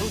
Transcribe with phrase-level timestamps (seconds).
[0.00, 0.06] ど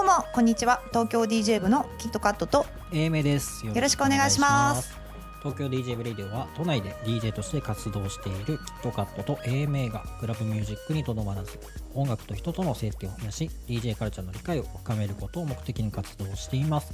[0.00, 0.82] うもこんにちは。
[0.88, 3.64] 東京 DJ 部のキットカットと A 名です。
[3.64, 4.98] よよろしくお願いします。
[5.38, 11.58] 東京 DJ ブレイディオは都内で DJ として活動しているキットカットと A 名がクラブミュージックにとどまらず
[11.94, 16.92] 音楽と人との接点を増やし DJ カルチャーの理解を深めることを目的に活動しています。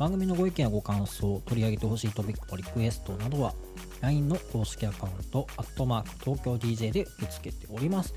[0.00, 3.52] 番組のご意見やご感想、取り上げてほしいトピックのリクエストなどは
[4.00, 8.14] LINE の公式アカウント、アットマーク東京 DJ で受け付けております。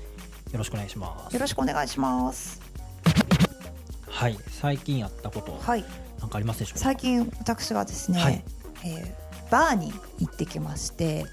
[0.50, 1.40] よろしくお願いしますよ。
[1.40, 2.58] ろしくお願いします
[4.08, 5.84] はい、最近やったこと、はい
[6.20, 6.80] なんかありますでしょうか？
[6.80, 8.42] 最近私がですね、はい
[8.82, 11.26] えーバーに行ってきまして。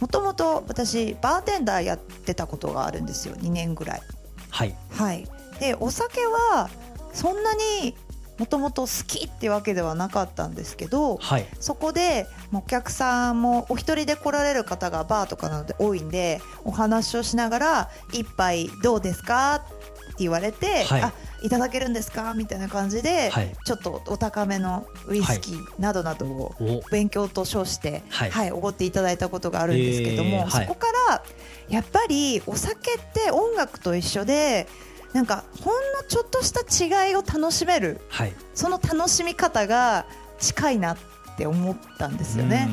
[0.00, 4.02] もともと私バーテンダーやってたことがあるんですよ2年ぐらい
[4.50, 4.76] はい。
[4.90, 5.26] はい
[5.58, 6.68] でお酒は
[7.14, 7.96] そんなに
[8.38, 11.46] もともと好きってわけではなかったんですけどはい。
[11.60, 19.68] そこでお客さんもお一人で来られる方がバーとかなので多いんでお話をしながら「一杯どうですか?」っ
[20.16, 31.22] て言われて「はいあいただけるんですか?」みたいな感じで、はいちょっとお高めのウイスキーなどなどをお勉強と称して、ははいいおごっていただいたことがあるんですけども、えーはいそこから
[31.68, 34.66] やっぱりお酒って音楽と一緒で
[35.14, 38.32] なんかほんのちょっとした違いを楽しめるはい。
[38.54, 40.06] その楽しみ方が
[40.38, 40.96] 近いなっ
[41.38, 42.68] て思ったんですよね。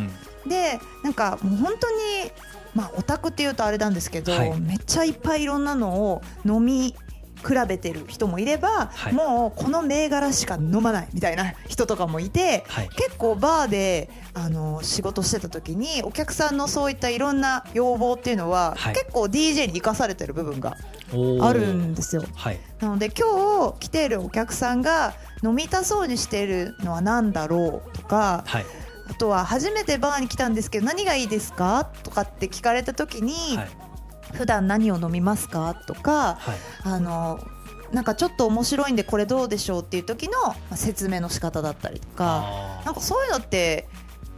[0.45, 2.31] でなんかもう本当に
[2.73, 6.95] まあオタクっていうとあれなんですけど、はいめっちゃいっぱいいろんなのを飲み
[7.41, 20.77] 比べてる人もいれば、はいもうこの銘柄しか飲まないみたいな人とかもいて、はい結構バーであの仕事してた時にお客さんのそういったいろんな要望っていうのは、はい結構 DJ に生かされてる部分が
[21.41, 22.23] あるんですよ。
[22.35, 22.59] はい。
[22.79, 28.65] なので今日来ているお客さんが飲みたそうにしているのは何だろうとかはい。
[29.09, 33.69] あとは初めてバーに来たんですけど何がいいですかとかって聞かれた時に、はい。
[34.33, 35.75] 普段何を飲みますか？
[35.87, 36.57] とかはい。
[36.83, 37.39] あの
[37.91, 43.89] なんかちょっと面白いんでこれどうでしょうっていう時のまあ説明の仕方だったりとかあなんかそういうのって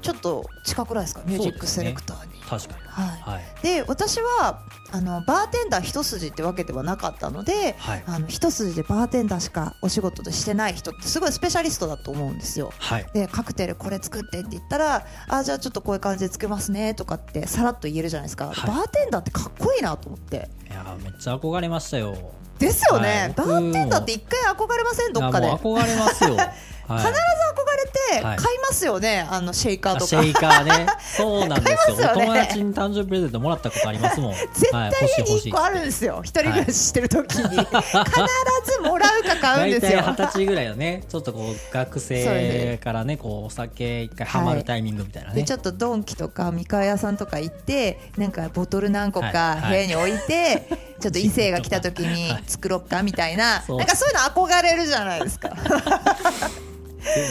[0.03, 1.21] ちょっと近くないですか？
[1.25, 2.33] ミュージックセレクターに。
[2.33, 2.87] ー確かに。
[2.87, 3.43] はいはい。
[3.63, 8.03] で私はあのバーテンダー一筋ってわけではなかったのではい。
[8.05, 12.73] あの一筋でバーテンダーしかお仕事でしてない人ってすごいスペシャリストだと思うんですよ。
[12.77, 13.09] はい。
[13.13, 22.15] でカクテルこれ作ってって言ったらあじゃあちょっとこういう感じで作りますねとかってさらっと言えるじゃないですか、はいバーテンダーってかっこいいなと思っていやーめっちゃ憧れましたよ。
[22.63, 25.13] ですよね、バーテンダーって一回憧れません？
[25.13, 25.47] どっかで。
[25.51, 26.35] 憧れますよ。
[26.85, 27.01] はい。
[27.01, 29.25] ず憧れてはい買いますよね？
[29.29, 30.03] あのシェイカーとか。
[30.05, 30.85] あシェイカーね。
[30.99, 31.97] そうなんですよ。
[31.97, 32.05] ね。
[32.11, 34.33] お友達に誕生日プレゼントもらったことありますもん。
[34.53, 34.91] 絶はい。
[34.91, 35.51] 対家に欲しい。
[35.51, 40.01] 1個あるんですよ、一人暮らししてる時に、必ずもらうか買うん大ですよ。
[40.01, 45.35] 体二十歳ぐらいのね、ちょっとこう学生からね、こうお酒一回ハマるタイミングみたいなね。
[45.35, 45.53] でち。
[45.53, 49.69] ょっとドンキとか三河屋さんとか行ってなんかボトル何個かはい。
[49.69, 50.67] 部屋に置いて、
[50.99, 55.55] ちょっと異性が来た時に作ろっかみたいな、なんかそういうの憧れるじゃないですか。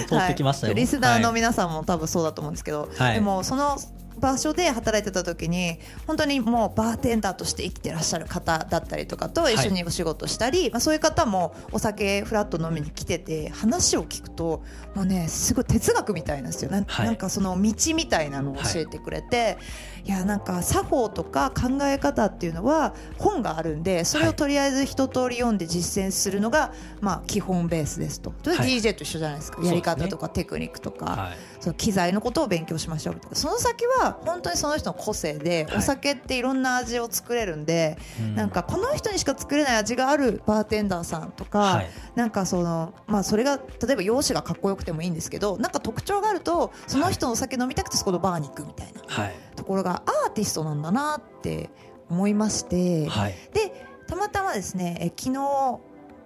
[0.08, 0.72] 通ってきましたよ。
[0.74, 0.80] はい。
[0.80, 3.14] リスナーのはい皆さんも多分そうだと思うんですけど、はい。
[3.14, 3.78] でもその
[4.18, 14.62] 場所で働いてた時に本当にもうバーテンダーとして生きてらっしゃる方だったりとかと一緒にお仕事したり、まあ、そういう方もお酒フラット飲みに来てて話を聞くと
[14.94, 16.70] もうねすごい哲学みたいなんですよ。
[16.70, 17.06] はい。
[17.06, 19.56] なんかその道みたいなのを教えてくれて、
[20.04, 28.30] い、やなんか作法とか考え方っていうのは本があるんでそれをとりあえず一通り読んで実践するのが、まあ、基本ベースですと。
[28.42, 31.06] DJ と一緒じゃないですか、やり方とかテクニックとか。
[31.06, 31.36] はい。
[31.60, 35.78] その機材のことを勉強しましょうとかその先は本当にその人の個性で、はい。
[35.78, 38.34] お酒っていろんな味を作れるんで、うん。
[38.34, 41.90] なんかこの人にしか作れない味があるバーテンダーさんとか、はい。
[42.16, 49.34] なんかそのまあそれが例えば容姿がかっこよくてもいいんですけどなんか特徴があるとその人のお酒飲みたくてそこのバーに行くみたいなはい。
[49.54, 51.70] ところがアーティストなんだなって
[52.08, 53.34] 思いまして、はい。
[53.52, 55.80] でたまたまですねえ昨日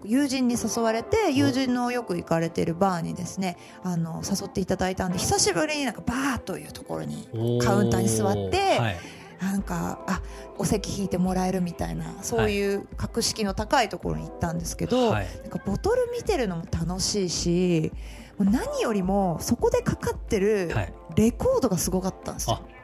[0.05, 8.97] 友人に誘われて友人のよく行かれているバーにですねあの誘っていただいたんで久しぶりになんかバーというところにおカウンターに座ってはい。
[9.41, 10.23] なんかあ
[10.57, 17.93] お席引いてもらえるみたいなそういう格式の高いところに行ったんですけど、はいなんかボトル見てるのも楽しいし
[18.39, 22.61] 何よりもそこでかかってるはいレコードがすごかったんですよ。
[22.63, 22.76] あ、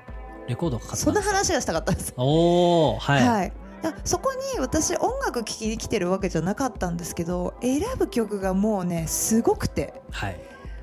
[0.49, 1.37] レコードかかったそんなですか？
[1.37, 2.15] 話がしたかったんです。
[2.17, 3.29] おお、はい。
[3.29, 3.53] はい、
[3.83, 10.41] だそこに私音楽聴きに来てるわけじゃなかったんですけど選ぶ曲がもうねすごくてはい。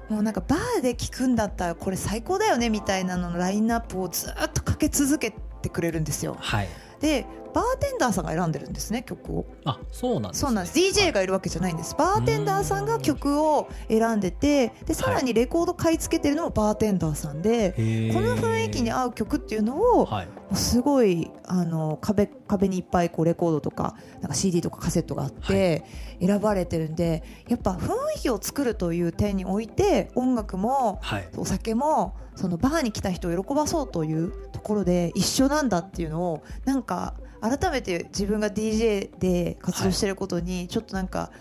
[0.10, 6.36] もうなんかバーで聴くんだったらこれ最高だよねみたいなののラインナップをずっとかけ続けてくれるんですよ。
[6.40, 6.68] はい。
[7.00, 9.46] でバーテンダーさんが選んでるんですね曲を。
[9.66, 10.80] あそうなんです、ね、そうなんです。
[10.80, 11.96] DJ がいるわけじゃないんです。
[11.96, 18.14] バーテンダーさんが曲を選んでてでさらにレコード買い付けてるのもバーテンダーさんで、へー。
[18.14, 20.28] この雰囲気に合う曲っていうのを、はい。
[20.54, 25.86] すごいあの壁壁にいっぱいこうレコードとかなんか CD とかカセットがあって
[26.20, 31.30] 選ばれてるんで、やっぱ雰囲気を作るという点において音楽もはい。
[31.38, 41.32] お酒もそのバーに来た人を喜ばそうというところで一緒なんだっていうのをなんか改めて自分が DJ で活動してることにちょっとなんか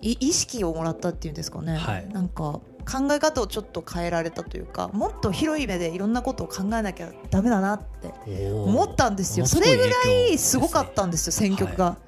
[0.00, 2.08] い意識をもらったっていうんですかね、はい。
[2.08, 9.46] なんか考え方をちょっと変えられたというかもっと広い目でいろんなことを考えなきゃダメだなって思ったんですよ。
[9.46, 9.94] それぐら
[10.30, 11.98] いすごかったんですよ選曲が、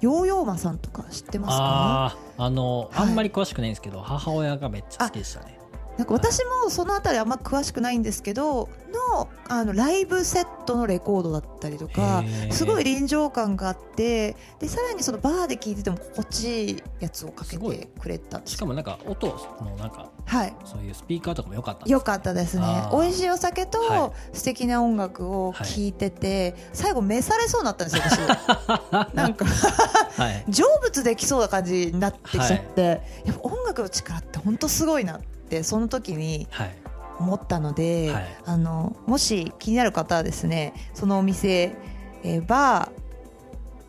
[0.00, 2.06] ヨーヨーマさんとか知ってますかあ
[2.38, 5.58] ああの、はいあんまり詳しくないんですけど母親がめっちゃ好きでしたね
[5.98, 8.68] なんか私もそのあたりあんま詳しくないんですけど
[9.12, 19.26] のあのライブセットのレコードだったりとかすごい臨場感があってでさらにそのバーで聴いてても心地いいやつをかけてくれたしかもなんか音
[19.60, 20.56] のなんかはい。
[20.64, 22.64] そういうスピーカーとかも良かったんですよかったですね。
[22.92, 28.18] 美味しいお酒とは素敵な音楽を聴いてて、最後召されそうになったんですよ私。
[29.14, 30.44] なんかはい。
[30.50, 36.76] 成仏できそうな感じになってきちゃって、やっぱ音楽の力って本当すごいなってその時にはい。
[37.16, 38.36] 思ったので、はい。
[38.44, 41.76] あのもし気になる方はですねそのお店、
[42.24, 43.04] えーバー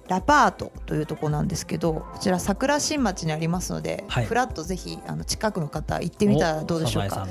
[0.07, 4.25] ラパートというところなんですけどこちら桜新町にありますので、はい。
[4.25, 7.27] フラッとぜひあの近くの方行ってみたらどうでしょうか。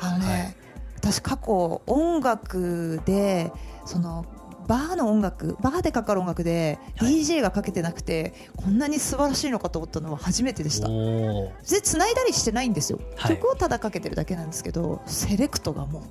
[0.00, 0.54] あのね、
[0.96, 3.50] 私過去音楽で
[3.86, 4.26] その
[4.68, 7.22] バーの音楽バーでかかる音楽ではい。
[7.22, 10.88] DJ がかけてなくて、こんなに素晴らしいのかと思ったのは初めてでした。
[10.88, 13.36] で繋いだりしてないんですよ、はい。
[13.36, 16.02] 曲をただかけてるだけなんですけどセレクトがもう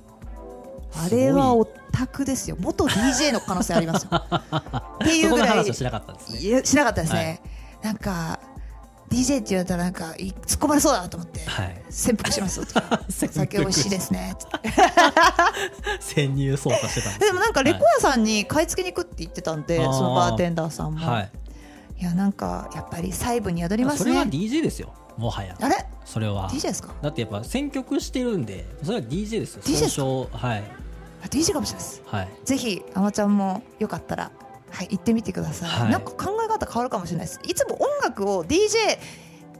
[0.96, 2.56] あれはオタクですよ。
[2.58, 4.10] 元 DJ の可能性ありますよ。
[4.12, 6.38] っていうぐらいしなかったんですね。
[6.40, 7.40] いやしなかったですね、
[7.82, 8.40] なんか
[9.08, 11.82] DJ って言われたらなんかい突っ込まれそうだなと思ってはい。
[11.90, 12.60] 潜伏します。
[12.72, 14.34] と酒美味しいですね。
[16.00, 19.92] 潜入捜査してたんですでもなんかレコヤさんに買い付けに行くって言ってたんで、あー。
[19.92, 21.30] そのバーテンダーさんも、、はい。
[22.00, 24.92] いやなんかやっぱり細部に宿りますそれはね DJ ですよ。
[25.16, 25.56] もはや。
[25.60, 25.86] あれ？
[26.04, 26.48] それは。
[26.50, 26.94] DJ ですか？
[27.02, 29.62] だってやっぱ選曲してるんでそれは DJ ですよ。
[29.62, 30.46] DJ ですか？
[30.48, 30.64] はい。
[31.24, 32.02] あ DJ かもしれないです。
[32.06, 32.28] はい。
[32.44, 34.30] ぜひあまちゃんもよかったら
[34.70, 35.92] はい行ってみてください、はい。
[35.92, 37.40] なんか考え方変わるかもしれないです。
[37.44, 38.98] いつも音楽を DJ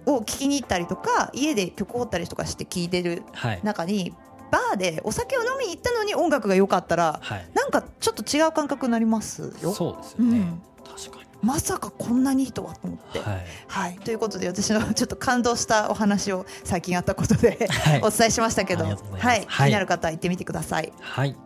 [0.07, 3.61] を聴きに行ったりとか家で曲を掘ったりとかして聴いてるはい。
[3.63, 4.15] 中に
[4.51, 7.49] バーでお酒を飲みに行ったのに音楽が良かったらはい。
[7.55, 9.73] なんかちょっと違う感覚になりますよ。
[9.73, 10.63] そうですよね、うん。
[10.85, 11.29] 確かに。
[11.41, 13.21] まさかこんなにいいとはと思って。
[13.21, 13.47] はい。
[13.69, 18.01] はい、ということで私のちょっと感動したお話を最近あったことで、はい。
[18.03, 18.91] お伝えしましたけど、は
[19.37, 19.69] い、気はい。
[19.69, 20.93] になる方は行ってみてください。
[21.01, 21.37] はい。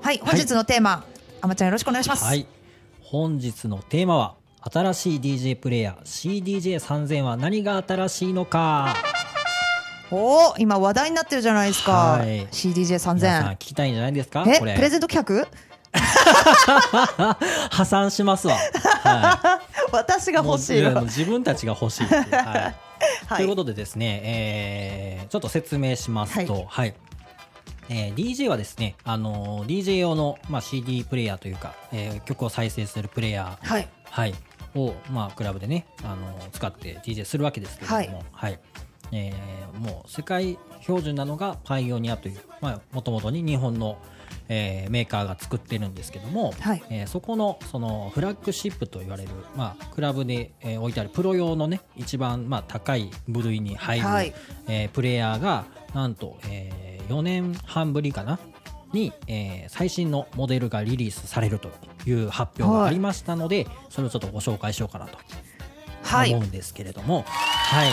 [0.00, 1.04] はい、本日のテーマ、
[1.42, 2.24] あまちゃんよろしくお願いします。
[2.24, 2.46] はい。
[3.02, 4.34] 本日のテーマは
[4.72, 6.42] 新しい DJ プレイヤー
[6.84, 8.94] CDJ3000 は何が新しいのか。
[10.10, 11.92] おお、今話題になってるじゃないですか。
[11.92, 12.46] はい。
[12.48, 13.56] CDJ 皆さん3000聞。
[13.58, 14.44] きたいんじゃないですか？
[14.46, 14.74] え、これ。
[14.74, 15.46] プレゼント企
[17.70, 19.60] 破産しますわ、は
[19.90, 22.30] 画私が欲しい自分たちが欲しいいう、はい。
[23.26, 23.36] はい。
[23.38, 26.94] ということでですね、えーちょっと説明しますと、はい
[27.90, 33.88] えー DJ はですね、あのー DJ 用の、まあ、CD プレイヤーというか、えー曲を再生するプレイヤー、はい。
[34.04, 34.34] はい、
[34.74, 38.58] を、まあ、クラブでね、あのー使って DJ するわけですけれども、はい。
[39.12, 42.38] えーもう世界標準なのがパイオニアという
[42.92, 43.98] もともとに日本の、
[44.48, 46.82] えーメーカーが作ってるんですけども、はい。
[46.90, 54.32] えーそこのそのフラッグシップと言われる、まあ、クラブで、えー置いてあるプロ用のね一番、まあ、高い部類に入る、はい。
[54.68, 56.70] えープレイヤーがなんと、え
[57.10, 58.38] 4年半ぶりかな？
[58.92, 61.70] に、えー最新のモデルがリリースされると
[62.06, 65.18] いう発表がありましたので、それをちょっとご紹介しようかなと
[66.02, 66.34] はい。
[66.34, 67.88] 思うんですけれども、はい。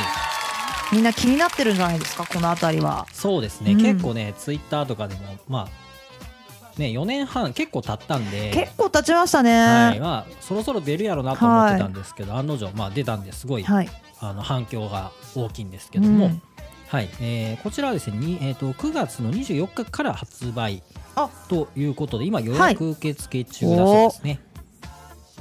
[0.91, 3.05] みんな気になってるんじゃないですか、このあたりは。
[3.11, 3.77] そうですね、うん。
[3.81, 8.51] 結構ねツイッターとかでもまあね4年半結構経ったんで。
[8.53, 9.51] 結構経ちましたね。
[9.51, 9.99] はい。
[9.99, 13.89] まあ、そろそろ出るやろなと思ってたんですけど、案の定、まあ、出たんですごい、はい。
[14.19, 16.41] あの反響が大きいんですけども、うん
[16.87, 17.09] はい。
[17.19, 20.81] えーこちらはですね、にえー、と9月の24日から発売
[21.15, 21.29] あ。
[21.49, 24.39] ということで今予約受付中だそうですね。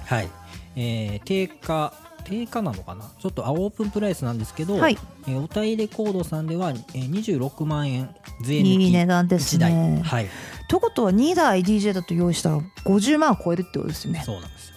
[0.05, 0.29] はい、
[0.77, 1.93] えー定価
[2.25, 3.05] 定価なのかな？
[3.21, 4.99] ちょっとあオープンプライスなんですけど、はい。
[5.29, 10.03] えーおたいレコードさんでは、えー26万円税抜きいい値段です1台ね。
[10.03, 10.27] はい。
[10.69, 14.23] ということは2台 DJ だと用意したら50万超えるってことですよね。
[14.27, 14.75] そうなんですよ。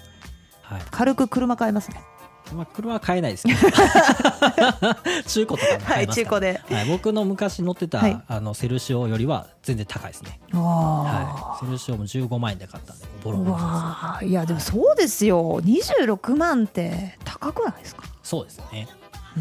[0.62, 0.82] はい。
[0.92, 2.04] 軽く車買えますね。
[2.54, 3.60] まあ、車は買えないですけど。
[5.28, 6.76] 中古とかもはい買えますから、中古で。
[6.76, 8.22] はい、僕の昔乗ってた、はい。
[8.28, 10.62] あのセルシオよりは全然高いですね、わ
[11.04, 14.26] はい、セルシオも15万円で買ったんでボロボロです。
[14.26, 15.62] いやでもそうですよ。
[15.62, 18.04] 26万って高くないですか？
[18.24, 18.88] そうですよね、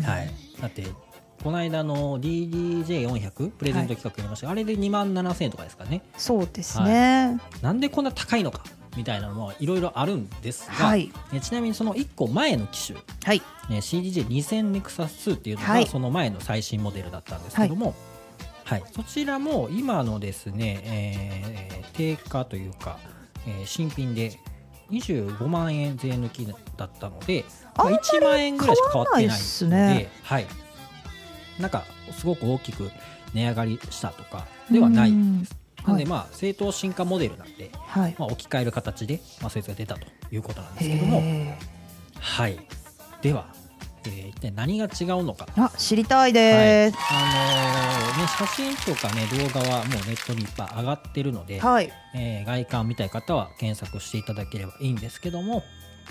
[0.03, 0.31] はい。
[0.61, 0.87] だって
[1.43, 4.47] この間の DDJ400 プレゼント企画やりました。
[4.47, 6.03] が、あれで2万7000円とかですからね。
[6.17, 7.39] そうですね。
[7.63, 8.63] なんでこんな高いのか
[8.99, 11.13] みたいなのもいろいろあるんですが、はい。
[11.33, 13.39] えちなみにその1個前の機種はい。
[13.71, 15.85] ね CDJ2000 ネクサス2っていうのはい。
[15.85, 17.95] がその前の最新モデルだったんですけども、
[18.65, 18.83] はい。
[18.93, 22.99] そちらも今のですね、えー定価というか、
[23.47, 24.39] えー新品で
[24.91, 27.45] 25万円税抜きだったので、
[27.77, 30.11] まあ、1万円ぐらいしか変わってないのですね。
[30.23, 30.47] はい、
[31.61, 32.91] なんかすごく大きく
[33.35, 35.58] 値上がりしたとかではないうんです。
[35.87, 36.11] なんではい。
[36.11, 38.15] まあ正当進化モデルなんで、はい。
[38.19, 41.57] まあ、置き換える形で、まあ、そいつが出たということなんですけども、へ
[42.21, 42.59] はい、
[43.23, 43.47] では、
[44.05, 46.33] えー一体何が違うのか、ーあ知りたいはい。
[46.33, 51.91] ですあのーね、写真とか、ね、動画はもうネットにいっぱい上がってるので、はい。
[52.15, 55.63] えー外観を見たい方は検索していただければいいんですけども、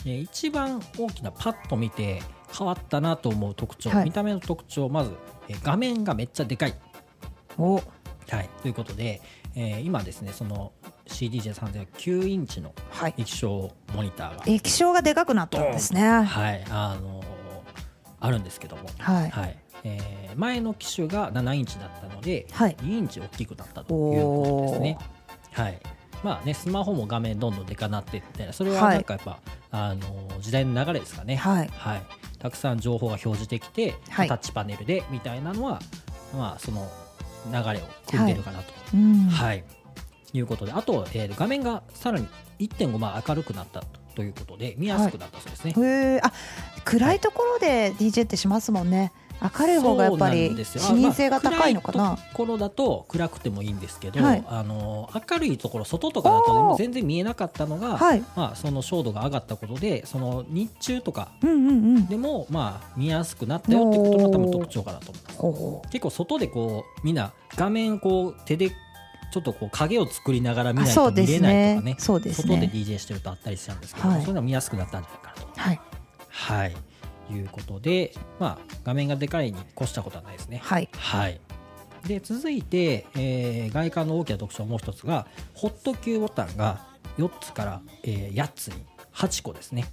[0.06, 2.22] えー一番大きなパッと見て
[2.58, 4.06] 変わったなと思う特徴、はい。
[4.06, 5.12] 見た目の特徴まず、
[5.50, 6.74] えー画面がめっちゃでかい。
[7.58, 7.76] お。
[8.30, 9.22] はい、ということで、
[9.60, 10.72] えー今ですねその
[11.08, 13.14] CDJ3009 インチのはい。
[13.18, 14.44] 液晶モニターが。
[14.46, 16.08] 液晶がでかくなったんですね。
[16.08, 17.28] はい、あのー
[18.20, 19.30] あるんですけども、はい。
[19.30, 19.58] はい。
[19.84, 22.76] えー前の機種が7インチだったので、はい。
[22.82, 24.98] 2インチ大きくなったということですね。
[25.54, 25.80] はい。
[26.24, 28.96] まあね、スマホも画面どんどんでかなっていってそれははい。
[28.96, 29.40] なんかやっぱ、
[29.72, 31.70] あのー時代の流れですかね、はい。
[32.38, 34.28] たくさん情報が表示できて、はい。
[34.28, 35.80] タッチパネルでみたいなのは、
[36.36, 36.88] まあ、その
[37.51, 39.27] 流れを組んでるかなと、うん。
[39.30, 39.63] はい。
[40.34, 40.72] いうことで。
[40.72, 42.27] あと、えー画面がさらに
[42.60, 43.84] 1.5倍明るくなった
[44.16, 45.74] ということで見やすくなったそうですね。
[45.77, 46.32] へえあ
[46.86, 51.98] 暗いところで DJ ってしますもんね明るい方がやっぱり視認性が高いのかな？
[51.98, 54.44] まあところだと暗くてもいいんですけど、はい。
[54.48, 58.24] あの明るいところ外とかだと全然見えなかったのが、はい。
[58.36, 65.38] まあ、その照度が上がったことでその日中とかでも、まあ、見やすくなったよってことが多分特徴かなと思います。
[65.38, 71.96] ほ結構外でこうみんな画面こう手でちょっとこう影を作りながら見ないと見れないねとかね。
[72.00, 74.22] そうです外でね DJ してるとあったりしたんですけど、はい。
[74.22, 75.60] そういうの見やすくなったんじゃないかなと。
[75.60, 75.82] はい。
[76.29, 76.75] はい
[77.32, 80.62] いうことで、まあ、画面がでかいに越したことはないですね。
[80.64, 80.90] はい。
[80.98, 81.40] はい、
[82.08, 86.86] で続いて、えー外観の大きな特徴もう一つがホット Q ボタンが
[87.18, 89.86] 4つから、えー8つに8個ですね。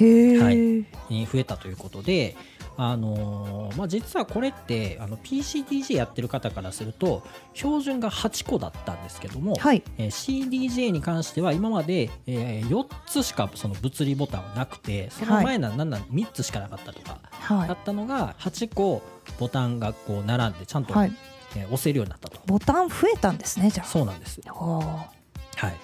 [0.00, 0.56] へえ、はい。
[0.56, 0.86] に
[1.26, 2.36] 増えたということで、
[2.76, 9.82] あのーまあ、実はこれってあの PCDJ やってる方からすると標準が8個だったんですけども、はい。
[9.98, 19.02] えー CDJ に関しては今まで、え4つしかその物理ボタンはなくてその前のなんなん3つしかなかったとか、はだったのが8個
[19.38, 21.12] ボタンがこう並んでちゃんと、いはい。
[21.56, 22.40] えー押せるようになったと。
[22.46, 25.76] ボタン増えたんですねじゃそうなんです、はい、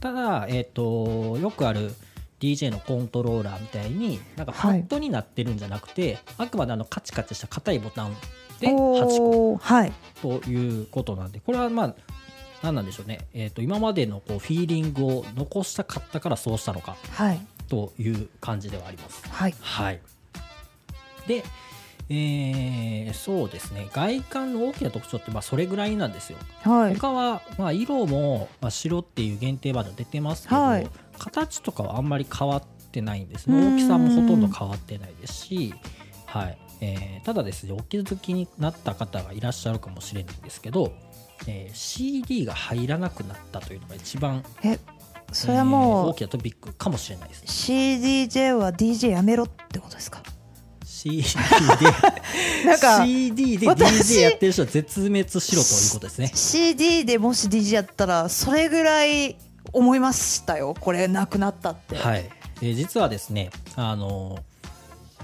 [0.00, 1.94] ただ、えー、とよくある
[2.42, 8.16] DJ のコントローラーみたいになんかパッドになってるんじゃなくて、あくまであのカチカチした硬いボタン
[8.58, 9.92] で8個はい。
[10.20, 11.94] ということなんでこれはまあ
[12.62, 16.96] 何なんでしょうね、えー、と今までのこうフィーリングを残したかったからそうしたのか。
[17.12, 17.40] はい。
[17.68, 19.22] という感じではあります。
[19.28, 19.54] はい。
[19.60, 20.00] はい、
[21.28, 21.44] で、
[22.10, 23.88] えーそうですね。
[23.92, 26.38] 外観の大きな特徴ってまあそれぐらいなんですよ。
[26.62, 26.94] はい。
[26.96, 33.56] 他はまあ色もまあ白っていう限定バージョン出てますけど、はい形とかはあんまり変わってないんですね。
[33.58, 33.74] うん。
[33.76, 35.74] 大きさもほとんど変わってないですし、
[36.26, 36.58] はい。
[36.80, 40.92] えーただですねお気づきになった方がいらっしゃるかもしれないんですけど、
[41.46, 44.78] えー CD が入らなくなったというのが一番、え
[45.32, 50.22] それはえーもう大きなトピックかもしれないです CDJ は DJ やめろってことですか
[50.84, 51.22] ？CD
[52.66, 56.30] なんかで CD DJ やってる人は絶滅しろということですね。
[56.34, 59.36] CD でもし DJ やったらそれぐらい
[59.72, 60.74] 思いましたよ。
[60.78, 61.96] これなくなったって。
[61.96, 62.28] はい、
[62.60, 64.42] えー実はですね、あのー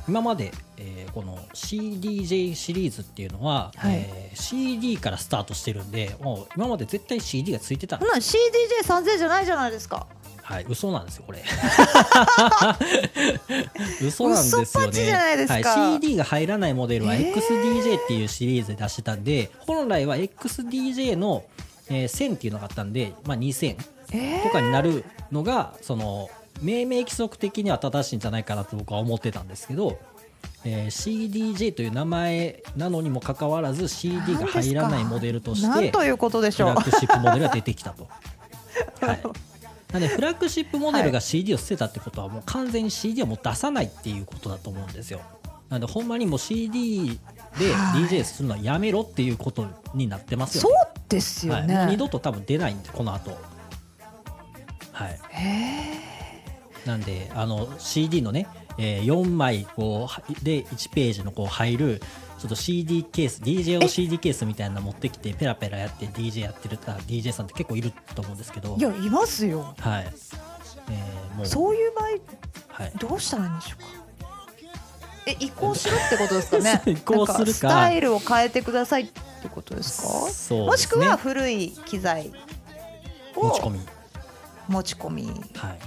[0.09, 3.97] 今まで、えーこの CDJ シリーズっていうのは、はい。
[3.97, 10.07] えー CD からスタートしてるんでもう今まで絶対 CD がついてたほな CDJ3000 じゃないじゃないですか。
[10.49, 11.45] はい、嘘なんですよこれ。
[14.01, 14.63] 嘘なんですよね。
[14.63, 15.79] 嘘っぱちじゃないですか。
[15.79, 17.35] はい、CD が入らないモデルはえー。
[17.35, 21.45] XDJ っていうシリーズで出してたんで、本来は XDJ の、
[21.91, 23.77] えー1000っていうのがあったんで、まあ、2000え
[24.11, 26.29] とかになるのがその
[26.63, 29.99] 命名規則的には正しいんじゃないかなと僕は思ってたんですけど、
[30.65, 36.75] えー CDJ という名前なのにもかかわらず CD が入らないモデルとしてということでしフょう？
[36.75, 38.09] ラッグシップモデルが出てきたと。
[39.05, 39.23] はい、
[39.93, 45.21] なんでフラッグシップモデルが CD を捨てたってことはもう完全に CD をもう出さないっていうことだと思うんですよ。
[45.69, 47.19] なんでほんまにもう CD
[47.59, 48.03] ではい。
[48.05, 53.37] DJ するのはやめろっていうことになってますよそうね、ですよはい、もうね二度と多分出ないんでこの後
[55.05, 55.19] はい。
[56.87, 62.01] なんであの CD のね、えー4枚こうはで1ページのこう入る
[62.39, 68.77] ちょっと CD ケース DJ 用 CD ケースみたいなの持ってきてペラペラやって DJ やってるあ DJ さんって結構いると思うんですけど。
[68.77, 69.75] いやいますよ。
[69.79, 70.07] はい、
[70.91, 71.47] えーもう。
[71.47, 72.05] そういう場合
[72.83, 73.89] はい、どうしたらいいんでしょうか？
[75.27, 76.83] え移行しろってことですかね？
[76.87, 77.53] 移行するか。
[77.53, 80.09] スタイルを変えてくださいってことですか？
[80.31, 82.33] そうもしくは古い機材
[83.37, 83.81] を持ち込み
[84.69, 85.25] 持ち込み。
[85.25, 85.79] はい。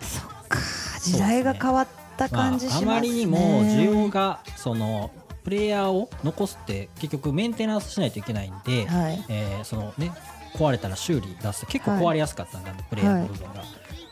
[0.00, 0.58] そっか
[1.00, 5.10] 時代が変わった感じしますね、まあ、あまりにも需要がその
[5.44, 9.24] プレイヤーを残すって結局メンテナンスしないといけないんで、はい。
[9.28, 10.12] えーそのね
[10.54, 13.62] 壊れたら修理出すと結構壊れやすかったんだ、プレイヤーの部分が、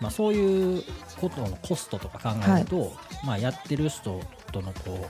[0.01, 0.83] まあ、そういう
[1.21, 2.93] ことのコストとか考えると、
[3.25, 4.21] まあ、やってる人
[4.53, 5.07] とのこう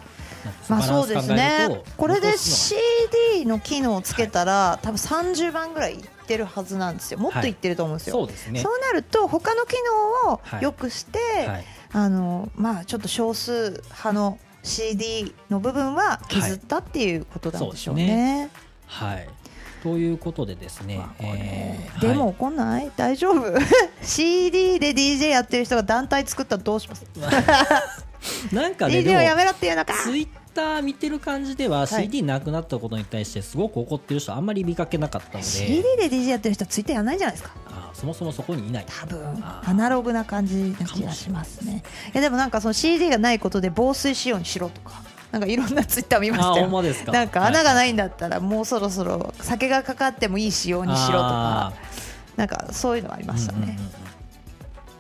[0.69, 1.69] まあそうですね。
[1.97, 7.19] これで CD の機能をつけたら、多分30万ぐらいいってるはずなんですよ。
[7.19, 8.61] もっといってると思うんですよ、そうですね。
[8.61, 9.75] そうなると他の機
[10.25, 11.65] 能を良くして、はい。
[11.93, 18.51] あのまあちょっと少数派の CD の部分は削ったっていうことなんでしょうね。
[18.87, 19.29] はい
[19.83, 22.35] ということでですねまあ、えーでもはい。
[22.35, 22.91] 怒んない？
[22.97, 23.43] 大丈夫？
[24.03, 27.05] CD で DJ やってる人が団体作ったらどうします？
[28.53, 29.95] なんかねで DJ もをやめろっていうのか。
[29.95, 31.87] ツイッター見てる感じでは、い。
[31.87, 35.43] CD なくなったことに対してすごく怒ってる人あんまり見かけなかったので。
[35.43, 37.55] CD で DJ やってる人はツイッターやらないんじゃないですか？
[37.71, 38.87] あそもそもそこにいない。
[38.89, 39.21] 多分。
[39.45, 41.83] アナログな感じな気がしますね。
[42.13, 45.03] いやでもなんかその CD がないことで防水仕様にしろとか
[45.39, 46.69] なんかいろんなツイッター見ましたよ。
[46.69, 47.13] まですか？
[47.13, 51.73] なんか穴がいないんだったらもうそろそろ酒がかかってもいい仕様にしろとか
[52.37, 53.79] なんかそういうのありましたね、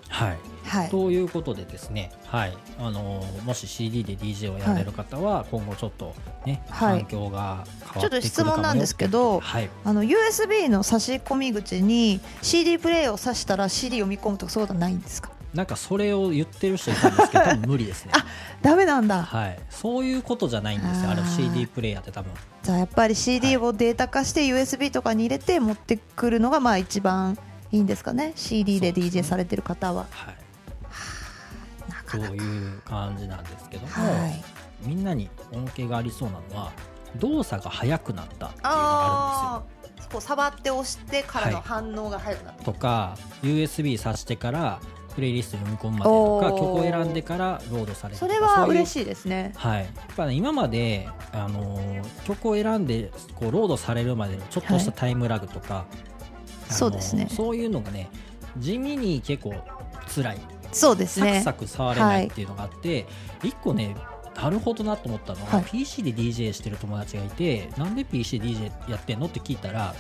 [0.09, 0.37] はい。
[0.64, 0.90] はい。
[0.90, 2.57] ということでですね、はい。
[2.78, 6.14] あのーもし CD で DJ をやれる方は、今後ちょっと
[6.45, 6.99] ね、はい。
[7.00, 7.64] 環境が
[7.95, 15.31] 変ちょっと質問なんですけどはい、あの USB の差し込み口に CD プレイを挿したら CD 読み込むとかそういうことはないんですか？
[15.56, 18.12] なんかそれを言ってる人いたんですけど、多分無理ですね。
[18.62, 19.22] ダメなんだ。
[19.22, 22.30] はい、そういうことじゃないんですよ、あれ CD プレイヤーって多分。
[22.62, 27.38] じゃあやっぱり CD をデータ化して USB とかに入れて持ってくるのがまあ一番
[27.72, 28.33] いいんですかね。
[28.37, 30.07] CD で DJ されてる方は。
[30.11, 32.28] はい、なかなか。
[32.28, 34.44] そういう感じなんですけども、はい。
[34.83, 36.72] みんなに恩恵がありそうなのは
[37.16, 39.76] 動作が速くなったっていうのがあああ
[40.12, 42.72] こう触って押してからのはい反応が早くなる、るんですよ。
[42.72, 44.81] とか USB 挿してから
[45.16, 49.52] プレイリストに読み込むまでとか曲を選んでからロードされるそれは嬉いしいですね。
[49.57, 57.29] はい、やっぱね今まで、あのー曲を選んでこうロードされるまでのちょっとしたタイムラグとか、あのーそうですね。
[57.31, 58.11] そういうのがね
[58.59, 59.55] 地味に結構
[60.14, 60.38] 辛い。
[60.70, 61.40] そうですね。
[61.40, 63.07] サクサク触れないっていうのがあって、
[63.42, 63.96] 一個ね
[64.35, 65.64] なるほどなと思ったのは、はい。
[65.64, 69.94] PC で DJ してる友達がいてなんで PC で DJ やってんのって聞いたら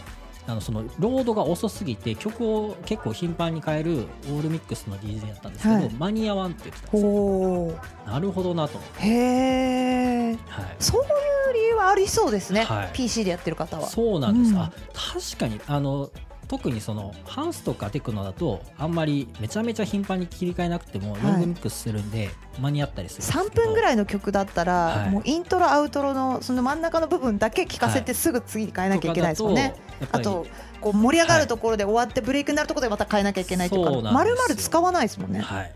[0.48, 5.90] あのそのロードが遅すぎて曲を結構頻繁に変えるオールミックスの DJ やったんですけど、はい。
[5.90, 7.82] 間に合わんって言ってたんですよ。
[8.06, 8.78] なるほどなと。
[9.00, 12.90] へえはい、そういう理由はありそうですね、はい。
[12.92, 13.88] PC でやってる方は。
[13.88, 14.60] そうなんです、うん。
[14.60, 16.10] あ確かにあの
[16.48, 21.22] 特にそのハウスとかテクノだとあんまりめちゃめちゃ頻繁に切り替えなくてもはい。
[21.22, 22.30] ロングミックスするんで
[22.60, 23.62] 間に合ったりするんです3けど。
[23.64, 25.10] 分ぐらいの曲だったら、はい。
[25.10, 29.74] もうイントロアウトロのその真ん中の部分だけ聞かせてすぐ次に変えなきゃいけないですもんね、
[30.12, 30.46] あと
[30.80, 33.90] こう盛り上がるところで終わってブレイクになるところでまた変えなきゃいけないとか。
[33.90, 34.14] そうなんですよ。
[34.14, 35.40] 丸々使わないですもんね。
[35.40, 35.72] はい、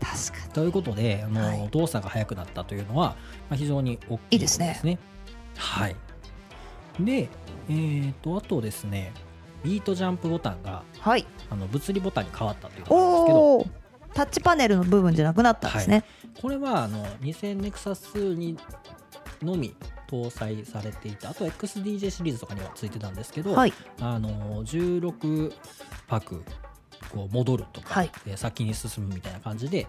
[0.00, 1.68] 確かということであの、はい。
[1.70, 3.16] 動作が速くなったというのは、
[3.50, 4.98] まあ、非常に大きいいいですね。
[5.56, 5.96] はい、
[7.00, 7.28] で、
[7.68, 9.12] えー、とあとですね
[9.64, 11.26] ビートジャンプボタンがにはい。
[11.50, 13.88] あの物理ボタンに変わったということなんですけど。
[14.14, 16.02] タッチパネルの部分じゃなくなったんですね、
[16.40, 18.56] これはあの2000ネクサスに
[19.42, 19.76] のみ
[20.08, 23.72] 搭載されていたあと XDJ シリーズとかにはついてたんですけど、はい。
[24.00, 25.52] あの16
[26.08, 26.42] 拍
[27.12, 28.10] こう戻るとか、はい。
[28.26, 29.86] えー先に進むみたいな感じで、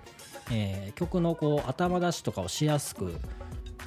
[0.51, 3.13] えー曲のこう頭出しとかをしやすく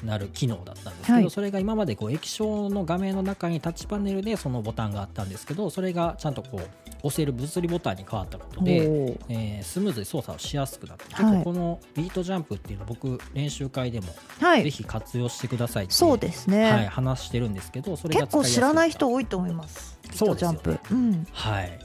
[0.02, 1.30] なる機能だったんですけど、はい。
[1.30, 8.82] それが今までこう液晶の画面の中にタッチパネルでそのボタンがあったんですけどそれがちゃんとこう押せる物理ボタンに変わったことで、
[9.28, 11.32] えースムーズに操作をしやすくなって、はい。
[11.32, 14.70] 結構このビートジャンプっていうの僕練習会でもぜはい。
[14.70, 19.98] ひ活用してくださいってそうですね、はい、話してるんですけどそれが結構知らない人多いと思います。
[20.04, 21.26] ビートジャンプ、うん。
[21.32, 21.78] はい。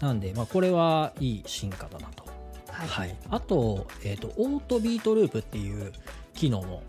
[0.00, 2.24] なんで、まあ、これはいい進化だなと、
[2.68, 2.88] はい。
[2.88, 5.92] はい、あと,、えー、とオートビートループっていう
[6.34, 6.82] 機能も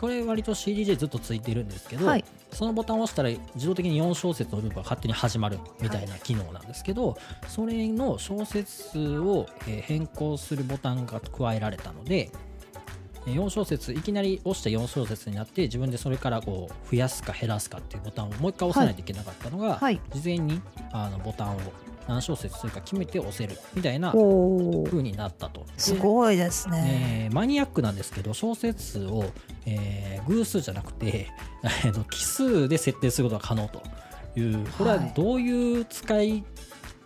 [0.00, 2.24] これ割と CDJ ずっとついてるんですけど、はい
[2.56, 12.30] そのボタンを押したら自動的に4小節のループが勝手に始まるみたいな機能なんですけど、それの小節数をえー変更するボタンが加えられたので
[13.26, 20.00] えー4小節いきなり押して4小節になって自分でそれからこう増やすか減らすかっていうボタンをもう一回押さないといけなかったのが、はい。
[20.14, 21.60] 事前にあのボタンを
[22.06, 25.66] 何小節するか決めて押せるみたいな風になったと。
[25.76, 27.28] すごいですね。
[27.28, 29.24] えーマニアックなんですけど小節数を、
[29.66, 31.28] えー偶数じゃなくて、
[31.84, 33.82] え奇数で設定することが可能と
[34.38, 36.44] いうこれははいどういう使い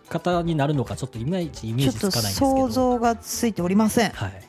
[0.08, 4.10] 方になるのかちょっといまいちイメージつかないんですけど想像がついておりません。
[4.10, 4.42] はい、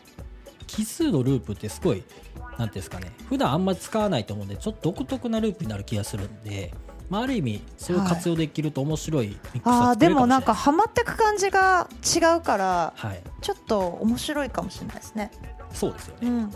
[0.68, 2.04] 奇数のループってすごい
[2.36, 6.74] なんていうんですかね普段あんまり使わないと思うんでちょっと独特なループになる気がするんで、
[7.12, 15.30] まあ、ある意味それを活用できると面白いミックスあが作れあでもなんるかもしれないかハマってく感じが違うからはい、ちょっと面白いかもしれないですね。
[15.74, 16.52] そうですよね、うん、はい、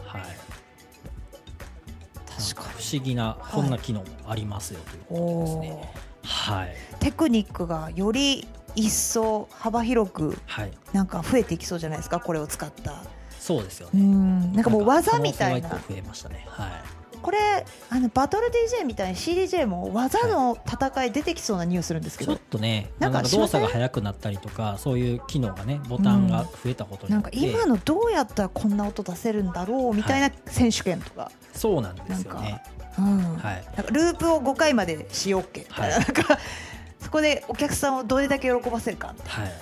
[2.53, 5.05] 確か不思議なこんな機能もありますよというに。
[5.07, 5.91] ことですおね。
[6.23, 13.03] ーはい、テクニックがより一層幅広くはい、なんか増えていきそうじゃないですかこれを使った。
[13.39, 14.01] そうですようね。
[14.03, 16.45] んなんかもう技みたいな増えましたね。
[16.49, 16.69] はい。
[17.25, 32.61] これあのバトル DJ みたいに CDJ も技の戦い出てきそうな匂いするんですけちょっど、とね、なかなんんか動作が速くなったりとか、そういう機能がね、ボタンが増えたことになんかよって、今のどうやったらこんな音出せるんだろうみたいな選手権とか、そうなんですよね。
[32.99, 33.38] うん。
[33.38, 33.65] はい。
[33.75, 35.61] なんかループを5回までしようっけ。
[35.61, 36.05] みたいな,、はい。
[36.05, 36.38] なんか
[36.99, 39.15] そこでお客さんをどれだけ喜ばせるか。
[39.17, 39.45] みたい。
[39.45, 39.53] はい。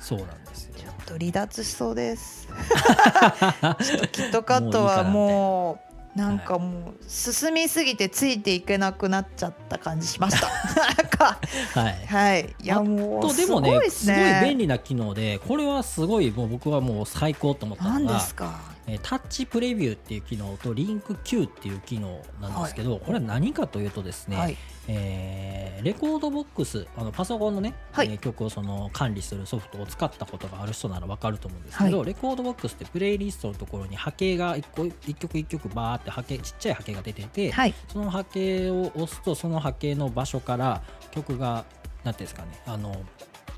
[0.00, 0.72] そうなんですよ。
[0.78, 2.48] なちょっと離脱しそうです。
[3.84, 10.46] ちょっとキットカットはもうなんかもう進みすぎてついていけなくなっちゃった感じしました。
[10.80, 11.38] なんか。
[11.74, 12.06] はい。
[12.06, 12.54] はい。
[12.62, 18.60] いやもうすもねごいですすごいね便利な機能でこれはすごいもう僕はもう最高と思った何のがですか？
[18.86, 24.56] えータッチプレビューっていう機能とリンク Q っていう機能なんですけど、これは何かというとですね、はい
[24.88, 28.06] えーレコードボックスあのパソコンのね、はい。
[28.08, 37.74] えー曲をその管理するソフトを使ったことがある人なら分かると思うんですけど、はレコードボックスってプレイリストのところに波形が一個一曲一曲バーって波形ちっちゃい波形が出てて、はい。
[37.88, 41.64] その波形を押すとその波形の場所から曲が
[42.02, 42.92] なんていうんですかねあの